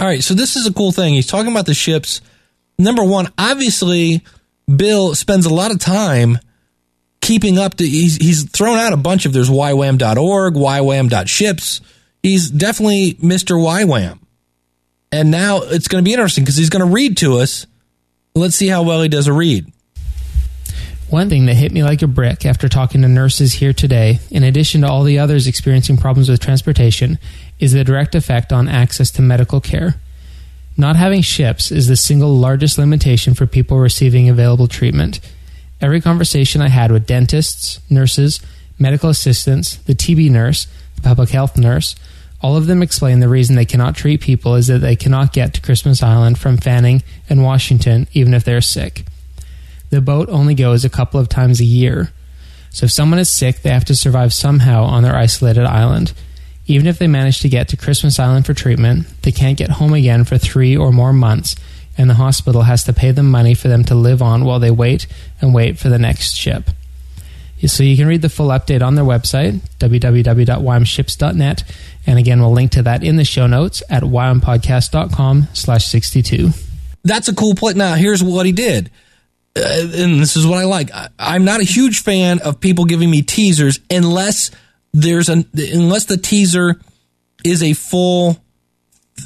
All 0.00 0.06
right, 0.06 0.22
so 0.22 0.34
this 0.34 0.56
is 0.56 0.66
a 0.66 0.72
cool 0.72 0.92
thing. 0.92 1.14
He's 1.14 1.26
talking 1.26 1.50
about 1.50 1.66
the 1.66 1.74
ships. 1.74 2.20
Number 2.78 3.04
one, 3.04 3.28
obviously, 3.36 4.24
Bill 4.74 5.14
spends 5.14 5.44
a 5.44 5.52
lot 5.52 5.70
of 5.70 5.78
time 5.78 6.38
keeping 7.20 7.58
up 7.58 7.76
to. 7.76 7.86
He's, 7.86 8.16
he's 8.16 8.48
thrown 8.50 8.78
out 8.78 8.92
a 8.92 8.96
bunch 8.96 9.26
of 9.26 9.32
there's 9.32 9.50
ywam.org, 9.50 10.54
ywam.ships. 10.54 11.80
He's 12.22 12.50
definitely 12.50 13.14
Mr. 13.14 13.56
YWAM. 13.56 14.18
And 15.12 15.30
now 15.30 15.60
it's 15.62 15.88
going 15.88 16.04
to 16.04 16.08
be 16.08 16.12
interesting 16.12 16.44
because 16.44 16.56
he's 16.56 16.70
going 16.70 16.86
to 16.86 16.92
read 16.92 17.16
to 17.18 17.38
us. 17.38 17.66
Let's 18.34 18.54
see 18.54 18.68
how 18.68 18.84
well 18.84 19.02
he 19.02 19.08
does 19.08 19.26
a 19.26 19.32
read. 19.32 19.72
One 21.08 21.28
thing 21.28 21.46
that 21.46 21.54
hit 21.54 21.72
me 21.72 21.82
like 21.82 22.02
a 22.02 22.06
brick 22.06 22.46
after 22.46 22.68
talking 22.68 23.02
to 23.02 23.08
nurses 23.08 23.54
here 23.54 23.72
today, 23.72 24.20
in 24.30 24.44
addition 24.44 24.82
to 24.82 24.88
all 24.88 25.02
the 25.02 25.18
others 25.18 25.48
experiencing 25.48 25.96
problems 25.96 26.28
with 26.28 26.38
transportation, 26.38 27.18
is 27.58 27.72
the 27.72 27.82
direct 27.82 28.14
effect 28.14 28.52
on 28.52 28.68
access 28.68 29.10
to 29.12 29.22
medical 29.22 29.60
care. 29.60 29.96
Not 30.76 30.94
having 30.94 31.22
ships 31.22 31.72
is 31.72 31.88
the 31.88 31.96
single 31.96 32.36
largest 32.36 32.78
limitation 32.78 33.34
for 33.34 33.46
people 33.46 33.80
receiving 33.80 34.28
available 34.28 34.68
treatment. 34.68 35.18
Every 35.80 36.00
conversation 36.00 36.60
I 36.60 36.68
had 36.68 36.92
with 36.92 37.06
dentists, 37.06 37.80
nurses, 37.88 38.40
medical 38.78 39.10
assistants, 39.10 39.76
the 39.76 39.94
TB 39.94 40.30
nurse, 40.30 40.66
the 40.96 41.02
public 41.02 41.30
health 41.30 41.56
nurse, 41.56 41.94
all 42.42 42.56
of 42.56 42.66
them 42.66 42.82
explain 42.82 43.20
the 43.20 43.28
reason 43.28 43.56
they 43.56 43.64
cannot 43.64 43.94
treat 43.94 44.20
people 44.20 44.54
is 44.54 44.66
that 44.68 44.78
they 44.78 44.96
cannot 44.96 45.32
get 45.32 45.54
to 45.54 45.60
Christmas 45.60 46.02
Island 46.02 46.38
from 46.38 46.56
Fanning 46.56 47.02
and 47.28 47.42
Washington 47.42 48.08
even 48.12 48.32
if 48.32 48.44
they're 48.44 48.62
sick. 48.62 49.04
The 49.90 50.00
boat 50.00 50.28
only 50.30 50.54
goes 50.54 50.84
a 50.84 50.90
couple 50.90 51.20
of 51.20 51.28
times 51.28 51.60
a 51.60 51.64
year. 51.64 52.12
So 52.70 52.84
if 52.84 52.92
someone 52.92 53.18
is 53.18 53.30
sick, 53.30 53.62
they 53.62 53.70
have 53.70 53.84
to 53.86 53.96
survive 53.96 54.32
somehow 54.32 54.84
on 54.84 55.02
their 55.02 55.16
isolated 55.16 55.64
island. 55.64 56.12
Even 56.66 56.86
if 56.86 56.98
they 56.98 57.08
manage 57.08 57.40
to 57.40 57.48
get 57.48 57.68
to 57.68 57.76
Christmas 57.76 58.20
Island 58.20 58.46
for 58.46 58.54
treatment, 58.54 59.06
they 59.22 59.32
can't 59.32 59.58
get 59.58 59.70
home 59.70 59.92
again 59.92 60.24
for 60.24 60.38
three 60.38 60.76
or 60.76 60.92
more 60.92 61.12
months, 61.12 61.56
and 62.00 62.08
the 62.08 62.14
hospital 62.14 62.62
has 62.62 62.84
to 62.84 62.92
pay 62.92 63.10
them 63.10 63.30
money 63.30 63.54
for 63.54 63.68
them 63.68 63.84
to 63.84 63.94
live 63.94 64.22
on 64.22 64.44
while 64.44 64.58
they 64.58 64.70
wait 64.70 65.06
and 65.40 65.52
wait 65.54 65.78
for 65.78 65.88
the 65.88 65.98
next 65.98 66.34
ship. 66.34 66.70
So 67.66 67.82
you 67.82 67.96
can 67.96 68.06
read 68.06 68.22
the 68.22 68.30
full 68.30 68.48
update 68.48 68.80
on 68.80 68.94
their 68.94 69.04
website, 69.04 69.60
www.ywamships.net, 69.78 71.64
and 72.06 72.18
again, 72.18 72.40
we'll 72.40 72.52
link 72.52 72.70
to 72.72 72.82
that 72.82 73.04
in 73.04 73.16
the 73.16 73.24
show 73.24 73.46
notes 73.46 73.82
at 73.90 74.02
ywampodcast.com 74.02 75.48
slash 75.52 75.86
62. 75.86 76.50
That's 77.04 77.28
a 77.28 77.34
cool 77.34 77.54
play. 77.54 77.74
Now, 77.74 77.94
here's 77.96 78.22
what 78.22 78.46
he 78.46 78.52
did 78.52 78.90
uh, 79.56 79.62
and 79.94 80.20
this 80.20 80.36
is 80.36 80.46
what 80.46 80.58
I 80.58 80.64
like. 80.64 80.92
I, 80.92 81.08
I'm 81.18 81.44
not 81.44 81.60
a 81.60 81.64
huge 81.64 82.02
fan 82.02 82.40
of 82.40 82.60
people 82.60 82.84
giving 82.84 83.10
me 83.10 83.22
teasers 83.22 83.80
unless 83.90 84.50
there's 84.92 85.28
an 85.28 85.48
unless 85.54 86.04
the 86.04 86.16
teaser 86.16 86.80
is 87.44 87.62
a 87.62 87.72
full 87.72 88.38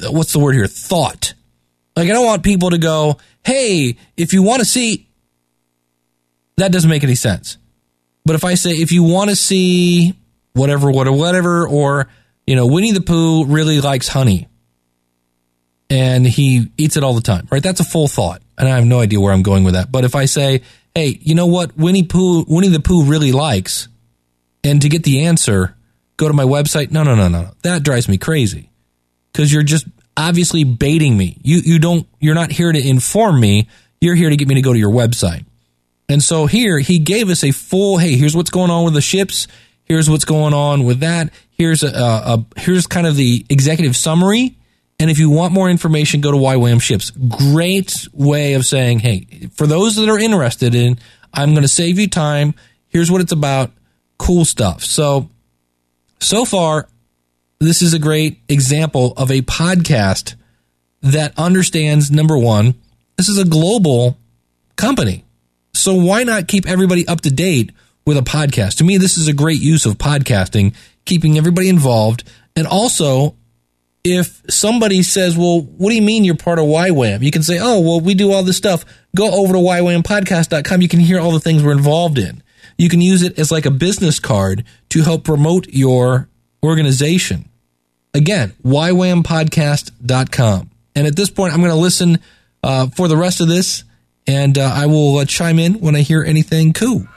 what's 0.09 0.33
the 0.33 0.39
word 0.39 0.55
here 0.55 0.67
thought. 0.67 1.35
Like 1.97 2.09
I 2.09 2.13
don't 2.13 2.27
want 2.27 2.43
people 2.43 2.71
to 2.71 2.79
go, 2.79 3.19
"Hey, 3.45 3.97
if 4.17 4.33
you 4.33 4.43
want 4.43 4.61
to 4.61 4.65
see," 4.65 5.09
that 6.57 6.73
doesn't 6.73 6.91
make 6.91 7.05
any 7.05 7.15
sense. 7.15 7.57
But 8.25 8.37
if 8.37 8.45
I 8.45 8.55
say, 8.55 8.71
if 8.73 8.91
you 8.91 9.03
want 9.03 9.31
to 9.31 9.37
see 9.37 10.15
whatever, 10.55 10.91
whatever, 10.91 11.17
whatever, 11.17 11.69
or 11.69 12.09
you 12.47 12.57
know, 12.57 12.67
Winnie 12.67 12.93
the 12.93 13.01
Pooh 13.01 13.45
really 13.45 13.81
likes 13.81 14.09
honey, 14.09 14.49
and 15.91 16.27
he 16.27 16.71
eats 16.77 16.97
it 16.97 17.05
all 17.05 17.15
the 17.15 17.21
time, 17.21 17.47
right? 17.51 17.63
That's 17.63 17.81
a 17.81 17.85
full 17.85 18.09
thought 18.09 18.43
and 18.57 18.69
I 18.69 18.77
have 18.77 18.85
no 18.85 19.01
idea 19.01 19.21
where 19.21 19.33
I'm 19.33 19.43
going 19.43 19.65
with 19.65 19.75
that. 19.75 19.91
But 19.91 20.05
if 20.05 20.15
I 20.15 20.25
say, 20.27 20.63
hey, 20.95 21.19
you 21.21 21.35
know 21.35 21.47
what 21.47 21.77
Winnie 21.77 22.03
Pooh 22.03 22.45
Winnie 22.47 22.69
the 22.69 22.81
Pooh 22.81 23.05
really 23.05 23.33
likes, 23.33 23.89
and 24.63 24.81
to 24.83 24.89
get 24.89 25.03
the 25.03 25.25
answer, 25.25 25.77
go 26.17 26.29
to 26.29 26.35
my 26.35 26.45
website. 26.45 26.91
No, 26.91 27.03
no, 27.03 27.15
no, 27.15 27.29
no, 27.29 27.43
no. 27.43 27.51
That 27.63 27.83
drives 27.83 28.09
me 28.09 28.19
crazy 28.19 28.71
because 29.33 29.53
you're 29.53 29.63
just 29.63 29.87
obviously 30.17 30.65
baiting 30.65 31.17
me. 31.17 31.39
You 31.43 31.59
you 31.59 31.79
don't 31.79 32.07
you're 32.21 32.35
not 32.35 32.53
here 32.53 32.73
to 32.73 32.89
inform 32.89 33.41
me. 33.41 33.69
You're 34.01 34.15
here 34.15 34.31
to 34.31 34.37
get 34.37 34.49
me 34.49 34.55
to 34.57 34.63
go 34.63 34.73
to 34.73 34.79
your 34.79 34.93
website. 34.93 35.45
And 36.09 36.23
so 36.23 36.47
here 36.47 36.79
he 36.79 36.99
gave 36.99 37.31
us 37.31 37.43
a 37.43 37.51
full, 37.51 37.99
hey, 37.99 38.17
here's 38.17 38.37
what's 38.37 38.51
going 38.51 38.71
on 38.71 38.85
with 38.85 38.95
the 38.95 39.01
ships. 39.01 39.49
Here's 39.85 40.09
what's 40.11 40.25
going 40.25 40.53
on 40.53 40.85
with 40.85 41.01
that. 41.01 41.33
Here's 41.51 41.83
a, 41.83 41.89
a, 41.89 42.35
a 42.35 42.47
here's 42.57 42.87
kind 42.87 43.07
of 43.07 43.17
the 43.17 43.45
executive 43.49 43.97
summary. 43.97 44.57
And 44.99 45.11
if 45.11 45.19
you 45.19 45.31
want 45.31 45.53
more 45.53 45.69
information, 45.69 46.21
go 46.21 46.31
to 46.31 46.37
YWAM 46.37 46.81
Ships. 46.81 47.11
Great 47.11 48.07
way 48.13 48.55
of 48.55 48.65
saying, 48.65 49.01
hey, 49.01 49.49
for 49.55 49.67
those 49.67 49.97
that 49.97 50.09
are 50.09 50.19
interested 50.19 50.75
in, 50.75 50.99
I'm 51.33 51.51
going 51.51 51.63
to 51.63 51.69
save 51.69 51.99
you 51.99 52.09
time. 52.09 52.55
Here's 52.89 53.11
what 53.11 53.21
it's 53.21 53.33
about. 53.33 53.73
Cool 54.19 54.45
stuff. 54.45 54.85
So, 54.85 55.31
so 56.21 56.45
far, 56.45 56.89
this 57.65 57.83
is 57.83 57.95
a 57.95 57.99
great 57.99 58.41
example 58.49 59.13
of 59.17 59.31
a 59.31 59.43
podcast 59.43 60.35
that 61.03 61.33
understands 61.39 62.11
number 62.11 62.39
one, 62.39 62.75
this 63.17 63.29
is 63.29 63.39
a 63.39 63.45
global 63.45 64.19
company. 64.77 65.25
So 65.73 65.95
why 65.95 66.25
not 66.25 66.49
keep 66.49 66.67
everybody 66.67 67.07
up 67.07 67.21
to 67.23 67.31
date 67.31 67.73
with 68.07 68.17
a 68.17 68.23
podcast? 68.23 68.77
To 68.77 68.85
me, 68.85 68.97
this 68.97 69.19
is 69.19 69.29
a 69.29 69.33
great 69.33 69.61
use 69.61 69.87
of 69.87 69.99
podcasting, 69.99 70.75
keeping 71.05 71.37
everybody 71.37 71.69
involved. 71.69 72.25
And 72.57 72.67
also, 72.67 73.37
if 74.05 74.43
somebody 74.49 75.03
says, 75.03 75.37
well, 75.37 75.61
what 75.61 75.91
do 75.91 75.97
you 75.97 76.03
mean 76.03 76.25
you're 76.25 76.37
part 76.37 76.59
of 76.59 76.67
YWAM? 76.67 77.23
You 77.23 77.31
can 77.31 77.43
say, 77.43 77.59
oh, 77.61 77.81
well, 77.81 78.01
we 78.01 78.15
do 78.15 78.33
all 78.33 78.43
this 78.43 78.57
stuff. 78.57 78.85
Go 79.17 79.31
over 79.31 79.55
to 79.55 79.59
YWAMpodcast.com. 79.59 80.83
You 80.83 80.89
can 80.89 81.01
hear 81.01 81.19
all 81.19 81.33
the 81.33 81.41
things 81.41 81.63
we're 81.63 81.73
involved 81.73 82.19
in. 82.19 82.43
You 82.77 82.89
can 82.89 83.01
use 83.01 83.23
it 83.23 83.39
as 83.39 83.51
like 83.51 83.67
a 83.67 83.71
business 83.71 84.19
card 84.19 84.65
to 84.91 85.03
help 85.03 85.25
promote 85.25 85.69
your 85.69 86.29
organization. 86.63 87.49
Again, 88.15 88.55
YWAMpodcast.com. 88.65 90.71
And 90.95 91.07
at 91.07 91.17
this 91.17 91.31
point, 91.31 91.53
I'm 91.53 91.61
going 91.61 91.73
to 91.73 91.77
listen 91.77 92.21
uh, 92.63 92.87
for 92.89 93.09
the 93.09 93.17
rest 93.17 93.41
of 93.41 93.49
this, 93.49 93.83
and 94.27 94.57
uh, 94.57 94.71
I 94.73 94.87
will 94.87 95.19
uh, 95.19 95.25
chime 95.25 95.59
in 95.59 95.81
when 95.81 95.97
I 95.97 96.01
hear 96.01 96.23
anything 96.23 96.73
cool. 96.73 97.09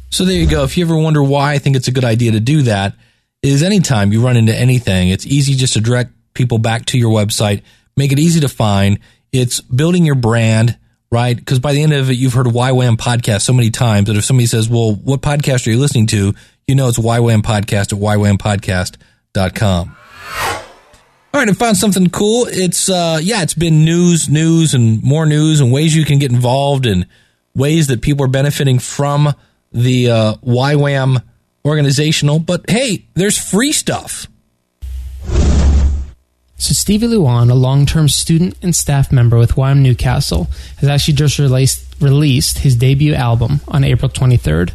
So 0.09 0.25
there 0.25 0.35
you 0.35 0.47
go. 0.47 0.63
If 0.63 0.77
you 0.77 0.85
ever 0.85 0.97
wonder 0.97 1.23
why 1.23 1.53
I 1.53 1.59
think 1.59 1.75
it's 1.75 1.87
a 1.87 1.91
good 1.91 2.05
idea 2.05 2.31
to 2.31 2.39
do 2.39 2.63
that, 2.63 2.95
is 3.41 3.63
anytime 3.63 4.11
you 4.11 4.21
run 4.23 4.37
into 4.37 4.53
anything, 4.53 5.09
it's 5.09 5.25
easy 5.25 5.53
just 5.53 5.73
to 5.73 5.81
direct 5.81 6.11
people 6.33 6.57
back 6.57 6.85
to 6.85 6.97
your 6.97 7.11
website, 7.11 7.61
make 7.95 8.11
it 8.11 8.19
easy 8.19 8.39
to 8.41 8.49
find. 8.49 8.99
It's 9.31 9.61
building 9.61 10.05
your 10.05 10.15
brand, 10.15 10.77
right? 11.11 11.35
Because 11.35 11.59
by 11.59 11.73
the 11.73 11.83
end 11.83 11.93
of 11.93 12.09
it, 12.09 12.13
you've 12.13 12.33
heard 12.33 12.47
YWAM 12.47 12.97
podcast 12.97 13.41
so 13.41 13.53
many 13.53 13.69
times 13.69 14.07
that 14.07 14.17
if 14.17 14.25
somebody 14.25 14.47
says, 14.47 14.67
well, 14.67 14.93
what 14.95 15.21
podcast 15.21 15.67
are 15.67 15.69
you 15.69 15.79
listening 15.79 16.07
to? 16.07 16.33
You 16.67 16.75
know, 16.75 16.87
it's 16.87 16.99
YWAM 16.99 17.41
podcast 17.41 17.93
at 17.93 17.99
YWAMpodcast.com. 17.99 19.95
All 21.31 21.39
right, 21.39 21.49
I 21.49 21.53
found 21.53 21.77
something 21.77 22.09
cool. 22.09 22.47
It's, 22.49 22.89
uh, 22.89 23.19
yeah, 23.21 23.43
it's 23.43 23.53
been 23.53 23.85
news, 23.85 24.27
news, 24.27 24.73
and 24.73 25.03
more 25.03 25.27
news 25.27 25.61
and 25.61 25.71
ways 25.71 25.95
you 25.95 26.03
can 26.03 26.17
get 26.17 26.31
involved 26.31 26.87
and 26.87 27.05
ways 27.53 27.87
that 27.87 28.01
people 28.01 28.25
are 28.25 28.29
benefiting 28.29 28.79
from 28.79 29.33
the 29.71 30.11
uh, 30.11 30.33
YWAM 30.35 31.21
organizational, 31.65 32.39
but 32.39 32.69
hey, 32.69 33.05
there's 33.13 33.37
free 33.37 33.71
stuff. 33.71 34.27
So 36.57 36.73
Stevie 36.73 37.07
Luan, 37.07 37.49
a 37.49 37.55
long-term 37.55 38.09
student 38.09 38.55
and 38.61 38.75
staff 38.75 39.13
member 39.13 39.37
with 39.37 39.53
YWAM 39.53 39.79
Newcastle, 39.79 40.47
has 40.79 40.89
actually 40.89 41.13
just 41.13 41.39
released, 41.39 41.85
released 42.01 42.59
his 42.59 42.75
debut 42.75 43.13
album 43.13 43.61
on 43.67 43.85
April 43.85 44.09
23rd. 44.09 44.73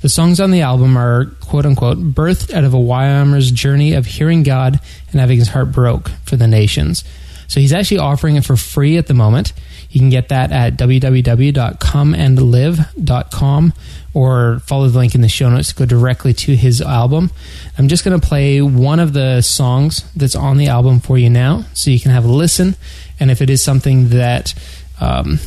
The 0.00 0.08
songs 0.08 0.38
on 0.38 0.50
the 0.50 0.60
album 0.60 0.96
are 0.96 1.24
quote 1.40 1.66
unquote 1.66 1.98
birthed 1.98 2.52
out 2.52 2.62
of 2.62 2.74
a 2.74 2.78
YWAMer's 2.78 3.50
journey 3.50 3.94
of 3.94 4.06
hearing 4.06 4.42
God 4.42 4.78
and 5.10 5.20
having 5.20 5.38
his 5.38 5.48
heart 5.48 5.72
broke 5.72 6.10
for 6.24 6.36
the 6.36 6.46
nations. 6.46 7.02
So 7.48 7.58
he's 7.58 7.72
actually 7.72 7.98
offering 7.98 8.36
it 8.36 8.44
for 8.44 8.54
free 8.54 8.96
at 8.96 9.06
the 9.06 9.14
moment. 9.14 9.52
You 9.94 10.00
can 10.00 10.10
get 10.10 10.28
that 10.30 10.50
at 10.50 10.76
www.comeandlive.com 10.76 13.72
or 14.12 14.58
follow 14.58 14.88
the 14.88 14.98
link 14.98 15.14
in 15.14 15.20
the 15.20 15.28
show 15.28 15.48
notes 15.48 15.68
to 15.68 15.76
go 15.76 15.86
directly 15.86 16.34
to 16.34 16.56
his 16.56 16.82
album. 16.82 17.30
I'm 17.78 17.86
just 17.86 18.04
going 18.04 18.20
to 18.20 18.26
play 18.26 18.60
one 18.60 18.98
of 18.98 19.12
the 19.12 19.40
songs 19.40 20.02
that's 20.16 20.34
on 20.34 20.56
the 20.56 20.66
album 20.66 20.98
for 20.98 21.16
you 21.16 21.30
now 21.30 21.66
so 21.74 21.92
you 21.92 22.00
can 22.00 22.10
have 22.10 22.24
a 22.24 22.28
listen. 22.28 22.74
And 23.20 23.30
if 23.30 23.40
it 23.40 23.48
is 23.48 23.62
something 23.62 24.08
that 24.08 24.52
um, 25.00 25.38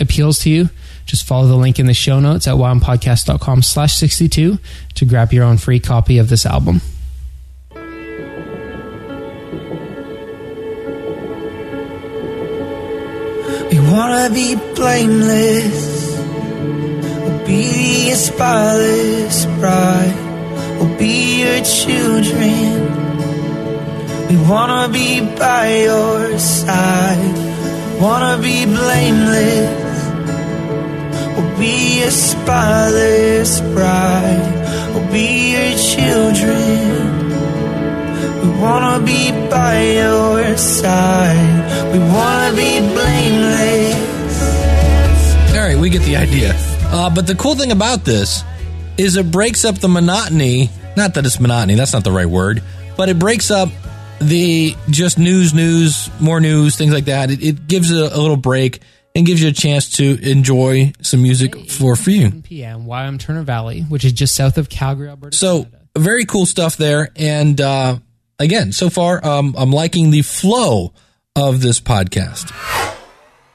appeals 0.00 0.38
to 0.40 0.48
you, 0.48 0.70
just 1.04 1.26
follow 1.26 1.46
the 1.46 1.56
link 1.56 1.78
in 1.78 1.84
the 1.84 1.92
show 1.92 2.18
notes 2.18 2.46
at 2.46 2.54
ywampodcast.com 2.54 3.60
slash 3.60 3.96
62 3.96 4.58
to 4.94 5.04
grab 5.04 5.34
your 5.34 5.44
own 5.44 5.58
free 5.58 5.80
copy 5.80 6.16
of 6.16 6.30
this 6.30 6.46
album. 6.46 6.80
Wanna 13.92 14.30
be 14.30 14.54
blameless 14.74 16.16
will 17.22 17.46
be 17.46 18.10
a 18.10 18.16
spotless 18.16 19.44
bride. 19.60 20.16
We'll 20.78 20.96
be 20.96 21.42
your 21.44 21.62
children. 21.62 22.70
We 24.28 24.36
wanna 24.48 24.88
be 24.88 25.20
by 25.20 25.82
your 25.88 26.38
side. 26.38 27.36
Wanna 28.00 28.38
be 28.40 28.64
blameless. 28.64 29.98
We'll 31.36 31.58
be 31.58 32.02
a 32.02 32.10
spotless 32.10 33.60
bride. 33.74 34.52
We'll 34.94 35.12
be 35.12 35.52
your 35.54 35.72
children. 35.92 37.31
We 38.42 38.48
wanna 38.50 39.04
be 39.04 39.30
by 39.48 39.82
your 39.92 40.56
side. 40.56 41.92
We 41.92 41.98
wanna 41.98 42.56
be 42.56 42.80
blameless. 42.80 44.12
All 45.52 45.58
right, 45.58 45.78
we 45.78 45.90
get 45.90 46.02
the 46.02 46.16
idea. 46.16 46.54
Uh, 46.86 47.08
but 47.08 47.26
the 47.26 47.34
cool 47.34 47.54
thing 47.54 47.72
about 47.72 48.04
this 48.04 48.42
is 48.98 49.16
it 49.16 49.30
breaks 49.30 49.64
up 49.64 49.78
the 49.78 49.88
monotony. 49.88 50.70
Not 50.96 51.14
that 51.14 51.24
it's 51.24 51.38
monotony, 51.38 51.74
that's 51.74 51.92
not 51.92 52.04
the 52.04 52.12
right 52.12 52.26
word, 52.26 52.62
but 52.96 53.08
it 53.08 53.18
breaks 53.18 53.50
up 53.50 53.68
the 54.20 54.76
just 54.90 55.18
news, 55.18 55.54
news, 55.54 56.10
more 56.20 56.40
news, 56.40 56.76
things 56.76 56.92
like 56.92 57.06
that. 57.06 57.30
It, 57.30 57.42
it 57.42 57.66
gives 57.68 57.90
a, 57.90 58.04
a, 58.06 58.18
little 58.18 58.36
break 58.36 58.80
and 59.14 59.26
gives 59.26 59.42
you 59.42 59.48
a 59.48 59.52
chance 59.52 59.96
to 59.96 60.18
enjoy 60.22 60.92
some 61.00 61.22
music 61.22 61.70
for 61.70 61.96
free. 61.96 62.30
PM, 62.42 62.86
YWAM 62.86 63.18
Turner 63.18 63.42
Valley, 63.42 63.82
which 63.82 64.04
is 64.04 64.12
just 64.12 64.34
south 64.34 64.58
of 64.58 64.68
Calgary, 64.68 65.08
Alberta. 65.08 65.36
So, 65.36 65.64
Canada. 65.64 65.78
very 65.98 66.24
cool 66.24 66.46
stuff 66.46 66.76
there. 66.76 67.10
And 67.16 67.60
uh, 67.60 67.98
again, 68.42 68.72
so 68.72 68.90
far, 68.90 69.24
um, 69.24 69.54
I'm 69.56 69.70
liking 69.70 70.10
the 70.10 70.22
flow 70.22 70.92
of 71.34 71.62
this 71.62 71.80
podcast. 71.80 72.52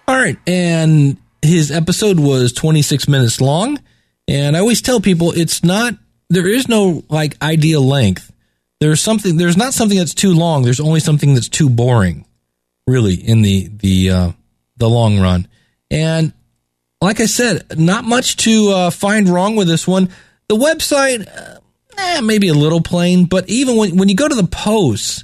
All 0.07 0.15
right. 0.15 0.37
And 0.47 1.17
his 1.41 1.71
episode 1.71 2.19
was 2.19 2.53
26 2.53 3.07
minutes 3.07 3.41
long. 3.41 3.79
And 4.27 4.55
I 4.55 4.59
always 4.59 4.81
tell 4.81 4.99
people 4.99 5.31
it's 5.31 5.63
not, 5.63 5.93
there 6.29 6.47
is 6.47 6.67
no 6.67 7.03
like 7.09 7.41
ideal 7.41 7.81
length. 7.81 8.31
There's 8.79 9.01
something, 9.01 9.37
there's 9.37 9.57
not 9.57 9.73
something 9.73 9.97
that's 9.97 10.13
too 10.13 10.33
long. 10.33 10.63
There's 10.63 10.79
only 10.79 10.99
something 10.99 11.33
that's 11.33 11.49
too 11.49 11.69
boring, 11.69 12.25
really, 12.85 13.15
in 13.15 13.41
the, 13.41 13.69
the, 13.69 14.09
uh, 14.11 14.31
the 14.77 14.89
long 14.89 15.19
run. 15.19 15.47
And 15.89 16.33
like 17.01 17.19
I 17.19 17.25
said, 17.25 17.77
not 17.79 18.03
much 18.03 18.37
to 18.37 18.69
uh, 18.69 18.89
find 18.89 19.27
wrong 19.29 19.55
with 19.55 19.67
this 19.67 19.87
one. 19.87 20.09
The 20.47 20.55
website, 20.55 21.27
uh, 21.27 21.59
eh, 21.97 22.21
maybe 22.21 22.47
a 22.47 22.53
little 22.53 22.81
plain, 22.81 23.25
but 23.25 23.49
even 23.49 23.75
when, 23.75 23.97
when 23.97 24.09
you 24.09 24.15
go 24.15 24.27
to 24.27 24.35
the 24.35 24.47
posts, 24.47 25.23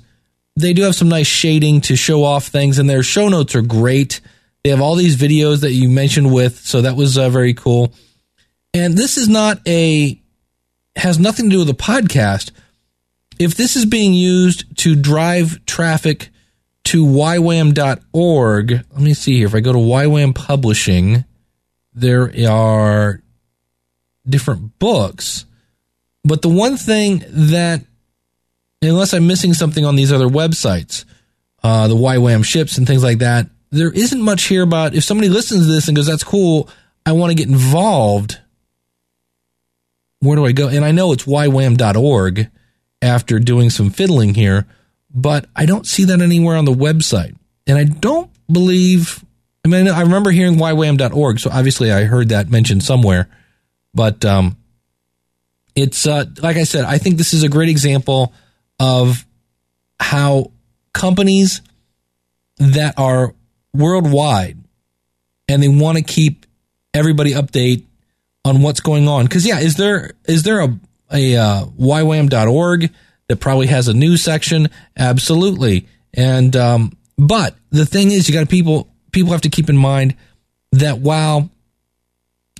they 0.55 0.73
do 0.73 0.83
have 0.83 0.95
some 0.95 1.09
nice 1.09 1.27
shading 1.27 1.81
to 1.81 1.95
show 1.95 2.23
off 2.23 2.47
things, 2.47 2.79
and 2.79 2.89
their 2.89 3.03
show 3.03 3.29
notes 3.29 3.55
are 3.55 3.61
great. 3.61 4.21
They 4.63 4.69
have 4.69 4.81
all 4.81 4.95
these 4.95 5.17
videos 5.17 5.61
that 5.61 5.71
you 5.71 5.89
mentioned 5.89 6.33
with, 6.33 6.59
so 6.59 6.81
that 6.81 6.95
was 6.95 7.17
uh, 7.17 7.29
very 7.29 7.53
cool. 7.53 7.93
And 8.73 8.97
this 8.97 9.17
is 9.17 9.27
not 9.27 9.59
a 9.67 10.19
has 10.95 11.19
nothing 11.19 11.45
to 11.45 11.51
do 11.51 11.57
with 11.59 11.67
the 11.67 11.73
podcast. 11.73 12.51
If 13.39 13.55
this 13.55 13.75
is 13.75 13.85
being 13.85 14.13
used 14.13 14.77
to 14.79 14.95
drive 14.95 15.65
traffic 15.65 16.29
to 16.85 17.05
ywam.org, 17.05 18.71
let 18.71 19.01
me 19.01 19.13
see 19.13 19.37
here. 19.37 19.47
If 19.47 19.55
I 19.55 19.59
go 19.59 19.73
to 19.73 19.79
ywam 19.79 20.35
publishing, 20.35 21.25
there 21.93 22.31
are 22.47 23.21
different 24.27 24.77
books. 24.79 25.45
But 26.23 26.41
the 26.41 26.49
one 26.49 26.77
thing 26.77 27.23
that, 27.27 27.81
unless 28.81 29.13
I'm 29.13 29.27
missing 29.27 29.53
something 29.53 29.85
on 29.85 29.95
these 29.95 30.11
other 30.11 30.27
websites, 30.27 31.05
uh, 31.63 31.87
the 31.87 31.95
YWAM 31.95 32.45
ships 32.45 32.77
and 32.77 32.87
things 32.87 33.03
like 33.03 33.19
that, 33.19 33.47
there 33.71 33.91
isn't 33.91 34.21
much 34.21 34.43
here 34.43 34.63
about 34.63 34.93
if 34.93 35.03
somebody 35.03 35.29
listens 35.29 35.65
to 35.65 35.71
this 35.73 35.87
and 35.87 35.95
goes, 35.97 36.05
that's 36.05 36.23
cool, 36.23 36.69
I 37.05 37.13
want 37.13 37.31
to 37.31 37.35
get 37.35 37.49
involved. 37.49 38.39
Where 40.19 40.35
do 40.35 40.45
I 40.45 40.51
go? 40.51 40.69
And 40.69 40.85
I 40.85 40.91
know 40.91 41.11
it's 41.11 41.25
ywam.org. 41.25 42.49
after 43.01 43.37
doing 43.39 43.69
some 43.69 43.89
fiddling 43.89 44.33
here, 44.33 44.65
but 45.13 45.45
I 45.55 45.65
don't 45.65 45.85
see 45.85 46.05
that 46.05 46.21
anywhere 46.21 46.55
on 46.55 46.63
the 46.63 46.71
website. 46.71 47.35
And 47.67 47.77
I 47.77 47.83
don't 47.83 48.31
believe, 48.49 49.25
I 49.65 49.67
mean, 49.67 49.89
I 49.89 50.01
remember 50.01 50.31
hearing 50.31 50.55
ywam.org, 50.55 51.39
so 51.39 51.49
obviously 51.51 51.91
I 51.91 52.05
heard 52.05 52.29
that 52.29 52.49
mentioned 52.49 52.83
somewhere, 52.83 53.27
but 53.93 54.23
um, 54.23 54.55
it's, 55.75 56.05
uh, 56.05 56.25
like 56.41 56.57
I 56.57 56.63
said, 56.63 56.85
I 56.85 56.97
think 56.97 57.17
this 57.17 57.33
is 57.33 57.43
a 57.43 57.49
great 57.49 57.69
example 57.69 58.33
of 58.79 59.25
how 59.99 60.51
companies 60.93 61.61
that 62.57 62.97
are 62.97 63.33
worldwide 63.73 64.57
and 65.47 65.61
they 65.61 65.67
want 65.67 65.97
to 65.97 66.03
keep 66.03 66.45
everybody 66.93 67.33
update 67.33 67.83
on 68.45 68.61
what's 68.61 68.81
going 68.81 69.07
on. 69.07 69.27
Cause 69.27 69.45
yeah, 69.45 69.59
is 69.59 69.75
there, 69.75 70.11
is 70.25 70.43
there 70.43 70.61
a, 70.61 70.79
a, 71.11 71.37
uh, 71.37 71.65
ywam.org 71.65 72.91
that 73.27 73.35
probably 73.37 73.67
has 73.67 73.87
a 73.87 73.93
news 73.93 74.23
section? 74.23 74.69
Absolutely. 74.97 75.87
And, 76.13 76.55
um, 76.55 76.97
but 77.17 77.55
the 77.71 77.85
thing 77.85 78.11
is, 78.11 78.27
you 78.27 78.35
got 78.35 78.49
people, 78.49 78.89
people 79.11 79.31
have 79.31 79.41
to 79.41 79.49
keep 79.49 79.69
in 79.69 79.77
mind 79.77 80.15
that 80.73 80.99
while 80.99 81.49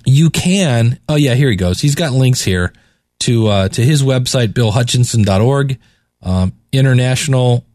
you 0.05 0.29
can, 0.29 0.99
oh 1.07 1.15
yeah, 1.15 1.35
here 1.35 1.49
he 1.49 1.55
goes. 1.55 1.81
He's 1.81 1.95
got 1.95 2.13
links 2.13 2.41
here 2.41 2.73
to, 3.19 3.47
uh, 3.47 3.69
to 3.69 3.83
his 3.83 4.03
website, 4.03 4.49
billhutchinson.org, 4.49 5.79
um, 6.21 6.53
international 6.71 7.65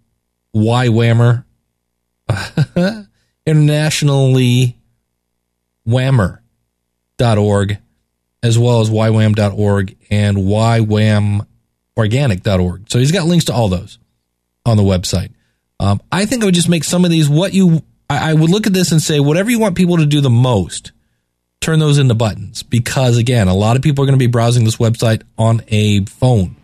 YWAMmer, 0.55 1.45
internationally 3.47 4.77
whammer.org, 5.87 7.79
as 8.43 8.59
well 8.59 8.81
as 8.81 8.91
ywam.org 8.91 9.97
and 10.11 10.37
ywamorganic.org. 10.37 12.91
So 12.91 12.99
he's 12.99 13.13
got 13.13 13.27
links 13.27 13.47
to 13.47 13.55
all 13.55 13.69
those 13.69 13.99
on 14.67 14.77
the 14.77 14.83
website. 14.83 15.31
Um, 15.81 16.01
I 16.11 16.27
think 16.27 16.43
I 16.43 16.47
would 16.47 16.55
just 16.55 16.69
make 16.69 16.85
some 16.85 17.05
of 17.05 17.11
these 17.11 17.29
what 17.29 17.55
you, 17.55 17.83
I, 18.11 18.31
I 18.31 18.35
would 18.35 18.51
look 18.51 18.67
at 18.67 18.73
this 18.73 18.93
and 18.93 19.01
say, 19.01 19.21
whatever 19.21 19.51
you 19.51 19.59
want 19.59 19.77
people 19.77 19.99
to 19.99 20.07
do 20.07 20.21
the 20.21 20.31
most, 20.31 20.93
turn 21.61 21.79
those 21.79 21.99
into 21.99 22.15
buttons. 22.15 22.63
Because 22.63 23.17
again, 23.17 23.49
a 23.49 23.55
lot 23.55 23.77
of 23.77 23.83
people 23.83 24.05
are 24.05 24.07
going 24.07 24.19
to 24.19 24.23
be 24.23 24.31
browsing 24.31 24.65
this 24.65 24.77
website 24.77 25.23
on 25.37 25.63
a 25.69 26.05
phone. 26.05 26.57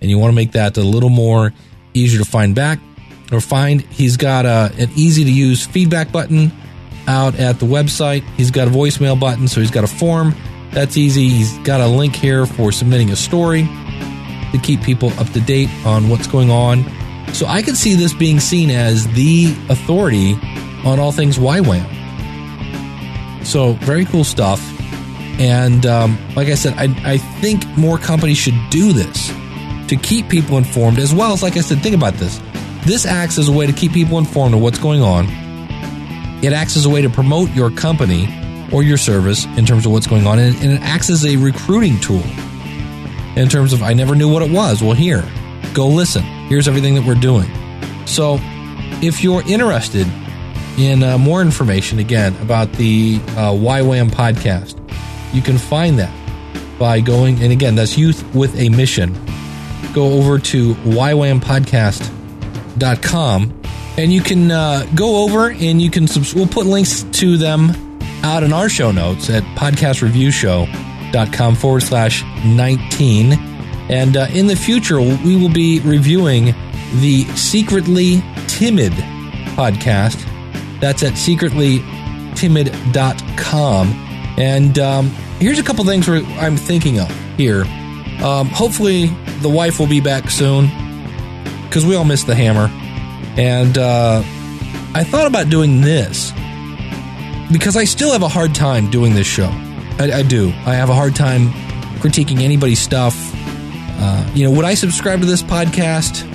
And 0.00 0.10
you 0.10 0.18
want 0.18 0.32
to 0.32 0.36
make 0.36 0.52
that 0.52 0.76
a 0.76 0.82
little 0.82 1.10
more 1.10 1.52
easier 1.94 2.18
to 2.18 2.28
find 2.28 2.54
back 2.54 2.80
or 3.30 3.40
find. 3.40 3.80
He's 3.80 4.16
got 4.16 4.44
a, 4.44 4.72
an 4.78 4.90
easy 4.96 5.24
to 5.24 5.32
use 5.32 5.64
feedback 5.64 6.10
button 6.12 6.52
out 7.06 7.36
at 7.38 7.58
the 7.60 7.66
website. 7.66 8.22
He's 8.36 8.50
got 8.50 8.68
a 8.68 8.70
voicemail 8.70 9.18
button, 9.18 9.48
so 9.48 9.60
he's 9.60 9.70
got 9.70 9.84
a 9.84 9.88
form. 9.88 10.34
That's 10.72 10.96
easy. 10.96 11.28
He's 11.28 11.56
got 11.58 11.80
a 11.80 11.86
link 11.86 12.14
here 12.14 12.46
for 12.46 12.72
submitting 12.72 13.10
a 13.10 13.16
story 13.16 13.62
to 14.52 14.58
keep 14.62 14.82
people 14.82 15.10
up 15.18 15.28
to 15.30 15.40
date 15.40 15.70
on 15.84 16.08
what's 16.08 16.26
going 16.26 16.50
on. 16.50 16.84
So 17.32 17.46
I 17.46 17.62
could 17.62 17.76
see 17.76 17.94
this 17.94 18.12
being 18.12 18.40
seen 18.40 18.70
as 18.70 19.06
the 19.14 19.54
authority 19.68 20.34
on 20.84 20.98
all 20.98 21.12
things 21.12 21.38
YWAM. 21.38 22.01
So 23.44 23.72
very 23.74 24.04
cool 24.04 24.24
stuff. 24.24 24.60
And 25.40 25.86
um, 25.86 26.18
like 26.34 26.48
I 26.48 26.54
said, 26.54 26.74
I, 26.74 26.94
I 27.04 27.18
think 27.18 27.66
more 27.76 27.98
companies 27.98 28.38
should 28.38 28.58
do 28.70 28.92
this 28.92 29.28
to 29.88 29.96
keep 29.96 30.28
people 30.28 30.58
informed, 30.58 30.98
as 30.98 31.14
well 31.14 31.32
as, 31.32 31.42
like 31.42 31.56
I 31.56 31.60
said, 31.60 31.78
think 31.80 31.94
about 31.94 32.14
this. 32.14 32.40
This 32.84 33.06
acts 33.06 33.38
as 33.38 33.48
a 33.48 33.52
way 33.52 33.66
to 33.66 33.72
keep 33.72 33.92
people 33.92 34.18
informed 34.18 34.54
of 34.54 34.60
what's 34.60 34.78
going 34.78 35.02
on. 35.02 35.26
It 36.42 36.52
acts 36.52 36.76
as 36.76 36.86
a 36.86 36.90
way 36.90 37.02
to 37.02 37.10
promote 37.10 37.50
your 37.50 37.70
company 37.70 38.28
or 38.72 38.82
your 38.82 38.96
service 38.96 39.44
in 39.56 39.66
terms 39.66 39.86
of 39.86 39.92
what's 39.92 40.06
going 40.06 40.26
on, 40.26 40.38
and, 40.38 40.56
and 40.56 40.72
it 40.72 40.80
acts 40.82 41.10
as 41.10 41.24
a 41.24 41.36
recruiting 41.36 41.98
tool 42.00 42.22
in 43.36 43.48
terms 43.48 43.72
of 43.72 43.82
I 43.82 43.92
never 43.92 44.14
knew 44.14 44.32
what 44.32 44.42
it 44.42 44.50
was. 44.50 44.82
Well, 44.82 44.92
here, 44.92 45.24
go 45.74 45.86
listen. 45.86 46.22
Here's 46.22 46.68
everything 46.68 46.94
that 46.94 47.04
we're 47.04 47.14
doing. 47.14 47.50
So, 48.06 48.38
if 49.02 49.22
you're 49.22 49.46
interested 49.48 50.06
in 50.78 51.02
uh, 51.02 51.18
more 51.18 51.42
information, 51.42 51.98
again, 51.98 52.34
about 52.40 52.72
the 52.72 53.20
uh, 53.30 53.52
YWAM 53.52 54.10
podcast, 54.10 54.78
you 55.34 55.42
can 55.42 55.58
find 55.58 55.98
that 55.98 56.12
by 56.78 57.00
going, 57.00 57.42
and 57.42 57.52
again, 57.52 57.74
that's 57.74 57.98
Youth 57.98 58.24
with 58.34 58.56
a 58.58 58.68
Mission. 58.70 59.12
Go 59.92 60.12
over 60.14 60.38
to 60.38 60.74
YWAMpodcast.com 60.74 63.60
and 63.98 64.10
you 64.12 64.22
can 64.22 64.50
uh, 64.50 64.86
go 64.94 65.22
over 65.24 65.50
and 65.50 65.82
you 65.82 65.90
can, 65.90 66.06
subs- 66.06 66.34
we'll 66.34 66.46
put 66.46 66.64
links 66.66 67.02
to 67.02 67.36
them 67.36 67.72
out 68.24 68.42
in 68.42 68.50
our 68.52 68.68
show 68.70 68.90
notes 68.90 69.28
at 69.28 69.42
podcastreviewshow.com 69.56 71.54
forward 71.56 71.82
slash 71.82 72.24
19. 72.44 73.32
And 73.90 74.16
uh, 74.16 74.28
in 74.32 74.46
the 74.46 74.56
future, 74.56 74.98
we 75.00 75.36
will 75.36 75.52
be 75.52 75.80
reviewing 75.80 76.54
the 77.00 77.24
Secretly 77.36 78.22
Timid 78.46 78.92
podcast. 79.54 80.26
That's 80.82 81.02
at 81.04 81.12
secretlytimid.com. 81.12 83.88
And 84.36 84.78
um, 84.80 85.10
here's 85.38 85.60
a 85.60 85.62
couple 85.62 85.84
things 85.84 86.08
I'm 86.08 86.56
thinking 86.56 86.98
of 86.98 87.08
here. 87.36 87.62
Um, 88.20 88.48
hopefully, 88.48 89.06
the 89.40 89.48
wife 89.48 89.78
will 89.78 89.86
be 89.86 90.00
back 90.00 90.28
soon 90.28 90.66
because 91.64 91.86
we 91.86 91.94
all 91.94 92.04
miss 92.04 92.24
the 92.24 92.34
hammer. 92.34 92.68
And 93.40 93.78
uh, 93.78 94.24
I 94.92 95.04
thought 95.04 95.28
about 95.28 95.48
doing 95.48 95.82
this 95.82 96.32
because 97.52 97.76
I 97.76 97.84
still 97.84 98.10
have 98.10 98.22
a 98.22 98.28
hard 98.28 98.52
time 98.52 98.90
doing 98.90 99.14
this 99.14 99.28
show. 99.28 99.50
I, 100.00 100.10
I 100.12 100.22
do. 100.22 100.48
I 100.66 100.74
have 100.74 100.90
a 100.90 100.94
hard 100.94 101.14
time 101.14 101.50
critiquing 102.00 102.40
anybody's 102.40 102.80
stuff. 102.80 103.14
Uh, 103.34 104.28
you 104.34 104.44
know, 104.44 104.50
would 104.50 104.64
I 104.64 104.74
subscribe 104.74 105.20
to 105.20 105.26
this 105.26 105.44
podcast? 105.44 106.28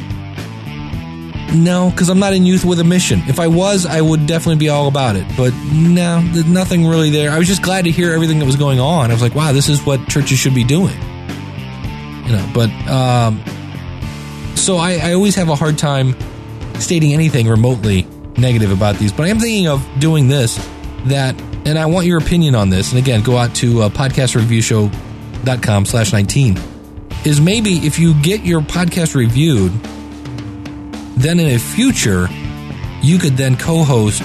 No, 1.55 1.89
because 1.89 2.09
I'm 2.09 2.19
not 2.19 2.33
in 2.33 2.45
youth 2.45 2.65
with 2.65 2.79
a 2.79 2.83
mission. 2.83 3.21
If 3.27 3.39
I 3.39 3.47
was, 3.47 3.85
I 3.85 4.01
would 4.01 4.27
definitely 4.27 4.57
be 4.57 4.69
all 4.69 4.87
about 4.87 5.15
it. 5.15 5.25
But 5.37 5.53
no, 5.71 6.21
there's 6.33 6.45
nothing 6.45 6.85
really 6.85 7.09
there. 7.09 7.31
I 7.31 7.37
was 7.37 7.47
just 7.47 7.61
glad 7.61 7.85
to 7.85 7.91
hear 7.91 8.11
everything 8.11 8.39
that 8.39 8.45
was 8.45 8.57
going 8.57 8.79
on. 8.79 9.09
I 9.09 9.13
was 9.13 9.21
like, 9.21 9.33
wow, 9.33 9.53
this 9.53 9.69
is 9.69 9.85
what 9.85 10.07
churches 10.09 10.37
should 10.37 10.53
be 10.53 10.65
doing. 10.65 10.95
You 12.25 12.33
know, 12.33 12.51
but 12.53 12.69
um, 12.89 13.41
so 14.55 14.75
I, 14.77 14.97
I 14.97 15.13
always 15.13 15.35
have 15.35 15.47
a 15.47 15.55
hard 15.55 15.77
time 15.77 16.15
stating 16.79 17.13
anything 17.13 17.47
remotely 17.47 18.05
negative 18.37 18.71
about 18.71 18.97
these. 18.97 19.13
But 19.13 19.25
I 19.25 19.29
am 19.29 19.39
thinking 19.39 19.67
of 19.67 19.87
doing 19.99 20.27
this 20.27 20.57
that, 21.05 21.39
and 21.65 21.79
I 21.79 21.85
want 21.85 22.07
your 22.07 22.17
opinion 22.19 22.55
on 22.55 22.69
this. 22.69 22.91
And 22.91 22.99
again, 22.99 23.21
go 23.23 23.37
out 23.37 23.55
to 23.55 23.83
uh, 23.83 23.89
podcastreviewshow.com 23.89 25.85
slash 25.85 26.11
19. 26.11 26.57
Is 27.25 27.39
maybe 27.41 27.77
if 27.87 27.97
you 27.99 28.13
get 28.21 28.41
your 28.41 28.61
podcast 28.61 29.15
reviewed, 29.15 29.71
then 31.17 31.39
in 31.39 31.55
a 31.55 31.59
future, 31.59 32.27
you 33.01 33.17
could 33.17 33.37
then 33.37 33.57
co 33.57 33.83
host 33.83 34.23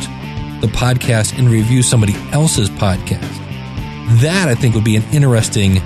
the 0.61 0.69
podcast 0.69 1.39
and 1.39 1.49
review 1.49 1.83
somebody 1.83 2.15
else's 2.33 2.71
podcast. 2.71 3.39
That 4.21 4.49
I 4.49 4.55
think 4.55 4.75
would 4.75 4.85
be 4.85 4.97
an 4.97 5.05
interesting 5.13 5.81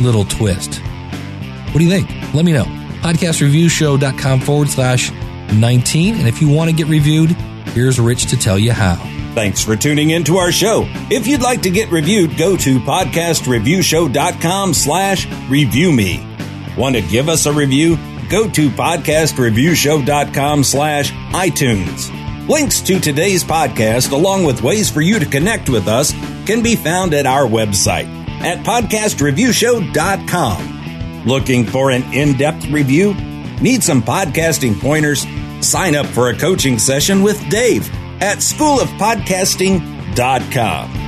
little 0.00 0.24
twist. 0.24 0.80
What 1.72 1.78
do 1.78 1.84
you 1.84 1.90
think? 1.90 2.08
Let 2.32 2.44
me 2.44 2.52
know. 2.52 2.64
Podcastreviewshow.com 3.02 4.40
forward 4.40 4.68
slash 4.68 5.10
19. 5.52 6.14
And 6.16 6.28
if 6.28 6.40
you 6.40 6.48
want 6.48 6.70
to 6.70 6.76
get 6.76 6.86
reviewed, 6.86 7.30
here's 7.70 7.98
Rich 8.00 8.26
to 8.26 8.36
tell 8.36 8.58
you 8.58 8.72
how. 8.72 8.96
Thanks 9.34 9.62
for 9.62 9.76
tuning 9.76 10.10
in 10.10 10.24
to 10.24 10.38
our 10.38 10.50
show. 10.50 10.84
If 11.10 11.26
you'd 11.26 11.42
like 11.42 11.62
to 11.62 11.70
get 11.70 11.90
reviewed, 11.90 12.38
go 12.38 12.56
to 12.56 12.78
podcastreviewshow.com 12.80 14.72
slash 14.74 15.26
review 15.48 15.92
me. 15.92 16.26
Want 16.76 16.96
to 16.96 17.02
give 17.02 17.28
us 17.28 17.46
a 17.46 17.52
review? 17.52 17.98
Go 18.28 18.48
to 18.50 18.68
podcastreviewshow.com 18.70 20.64
slash 20.64 21.12
iTunes. 21.12 22.48
Links 22.48 22.80
to 22.82 22.98
today's 23.00 23.42
podcast, 23.44 24.12
along 24.12 24.44
with 24.44 24.62
ways 24.62 24.88
for 24.90 25.00
you 25.00 25.18
to 25.18 25.26
connect 25.26 25.68
with 25.68 25.88
us, 25.88 26.12
can 26.46 26.62
be 26.62 26.76
found 26.76 27.12
at 27.14 27.26
our 27.26 27.46
website 27.46 28.06
at 28.40 28.64
podcastreviewshow.com. 28.64 31.24
Looking 31.26 31.64
for 31.64 31.90
an 31.90 32.04
in-depth 32.12 32.66
review? 32.66 33.14
Need 33.60 33.82
some 33.82 34.02
podcasting 34.02 34.78
pointers? 34.80 35.26
Sign 35.60 35.96
up 35.96 36.06
for 36.06 36.30
a 36.30 36.36
coaching 36.36 36.78
session 36.78 37.22
with 37.22 37.48
Dave 37.48 37.88
at 38.22 38.38
schoolofpodcasting.com. 38.38 41.05